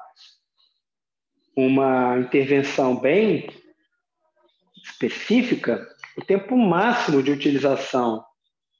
uma 1.55 2.17
intervenção 2.19 2.95
bem 2.95 3.49
específica, 4.83 5.87
o 6.17 6.23
tempo 6.23 6.57
máximo 6.57 7.23
de 7.23 7.31
utilização 7.31 8.23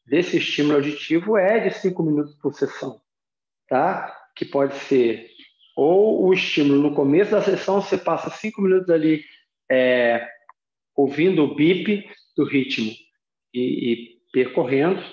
desse 0.05 0.37
estímulo 0.37 0.75
auditivo 0.75 1.37
é 1.37 1.59
de 1.59 1.73
5 1.73 2.03
minutos 2.03 2.35
por 2.35 2.53
sessão, 2.53 3.01
tá? 3.67 4.15
Que 4.35 4.45
pode 4.45 4.75
ser 4.75 5.31
ou 5.75 6.27
o 6.27 6.33
estímulo 6.33 6.81
no 6.81 6.95
começo 6.95 7.31
da 7.31 7.41
sessão, 7.41 7.81
você 7.81 7.97
passa 7.97 8.29
5 8.29 8.61
minutos 8.61 8.89
ali 8.89 9.23
é, 9.71 10.27
ouvindo 10.95 11.43
o 11.43 11.55
bip 11.55 12.07
do 12.37 12.45
ritmo 12.45 12.91
e, 13.53 13.91
e 13.91 14.17
percorrendo, 14.31 15.03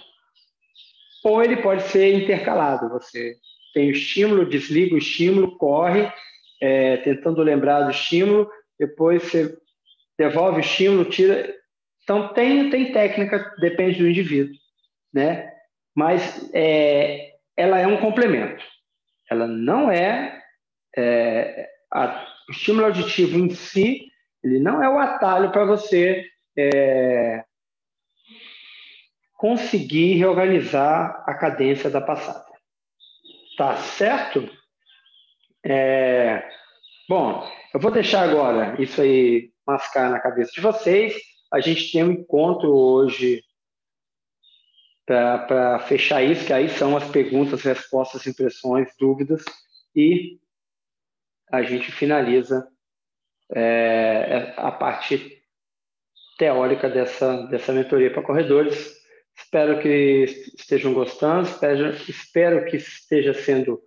ou 1.25 1.43
ele 1.43 1.57
pode 1.57 1.83
ser 1.85 2.15
intercalado. 2.15 2.91
Você 2.91 3.37
tem 3.73 3.89
o 3.89 3.93
estímulo, 3.93 4.49
desliga 4.49 4.95
o 4.95 4.99
estímulo, 4.99 5.57
corre, 5.57 6.11
é, 6.61 6.99
tentando 6.99 7.43
lembrar 7.43 7.83
do 7.83 7.91
estímulo, 7.91 8.51
depois 8.79 9.23
você 9.23 9.57
devolve 10.21 10.59
o 10.59 10.61
estímulo, 10.61 11.07
tira. 11.07 11.51
Então, 12.03 12.35
tem, 12.35 12.69
tem 12.69 12.93
técnica, 12.93 13.55
depende 13.59 13.99
do 13.99 14.09
indivíduo 14.09 14.55
né? 15.13 15.51
Mas 15.95 16.51
é, 16.55 17.33
ela 17.57 17.79
é 17.79 17.87
um 17.87 17.97
complemento. 17.97 18.63
Ela 19.31 19.47
não 19.47 19.91
é, 19.91 20.41
é 20.97 21.69
a, 21.93 22.27
o 22.49 22.53
estímulo 22.53 22.87
auditivo 22.87 23.39
em 23.39 23.51
si, 23.51 24.07
ele 24.43 24.59
não 24.59 24.83
é 24.83 24.89
o 24.89 24.99
atalho 24.99 25.51
para 25.51 25.65
você 25.65 26.27
é, 26.57 27.45
conseguir 29.35 30.15
reorganizar 30.15 31.25
a 31.27 31.35
cadência 31.35 31.91
da 31.91 32.01
passada. 32.01 32.45
Tá 33.57 33.77
certo? 33.77 34.49
É... 35.65 36.49
Bom, 37.09 37.47
eu 37.75 37.81
vou 37.81 37.91
deixar 37.91 38.23
agora 38.23 38.81
isso 38.81 39.03
aí 39.03 39.50
mascar 39.67 40.11
na 40.11 40.21
cabeça 40.21 40.53
de 40.53 40.61
vocês. 40.61 41.15
A 41.53 41.61
gente 41.61 41.91
tem 41.91 42.05
um 42.05 42.13
encontro 42.13 42.71
hoje 42.73 43.43
para 45.07 45.81
fechar 45.81 46.23
isso, 46.23 46.47
que 46.47 46.53
aí 46.53 46.69
são 46.69 46.97
as 46.97 47.09
perguntas, 47.09 47.63
respostas, 47.63 48.27
impressões, 48.27 48.95
dúvidas, 48.97 49.45
e 49.95 50.39
a 51.51 51.63
gente 51.63 51.91
finaliza 51.91 52.69
é, 53.53 54.55
a 54.57 54.71
parte 54.71 55.43
teórica 56.39 56.89
dessa, 56.89 57.43
dessa 57.49 57.73
mentoria 57.73 58.13
para 58.13 58.23
corredores. 58.23 58.97
Espero 59.37 59.81
que 59.81 60.53
estejam 60.57 60.95
gostando, 60.95 61.49
espero, 61.49 61.91
espero 62.09 62.65
que 62.67 62.77
esteja 62.77 63.35
sendo 63.35 63.81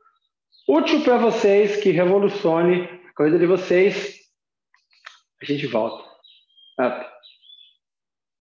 útil 0.67 1.03
para 1.03 1.17
vocês, 1.17 1.77
que 1.77 1.91
revolucione 1.91 2.83
a 3.09 3.13
corrida 3.15 3.39
de 3.39 3.45
vocês. 3.45 4.22
A 5.43 5.45
gente 5.45 5.67
volta. 5.67 6.01
Up. 6.79 7.12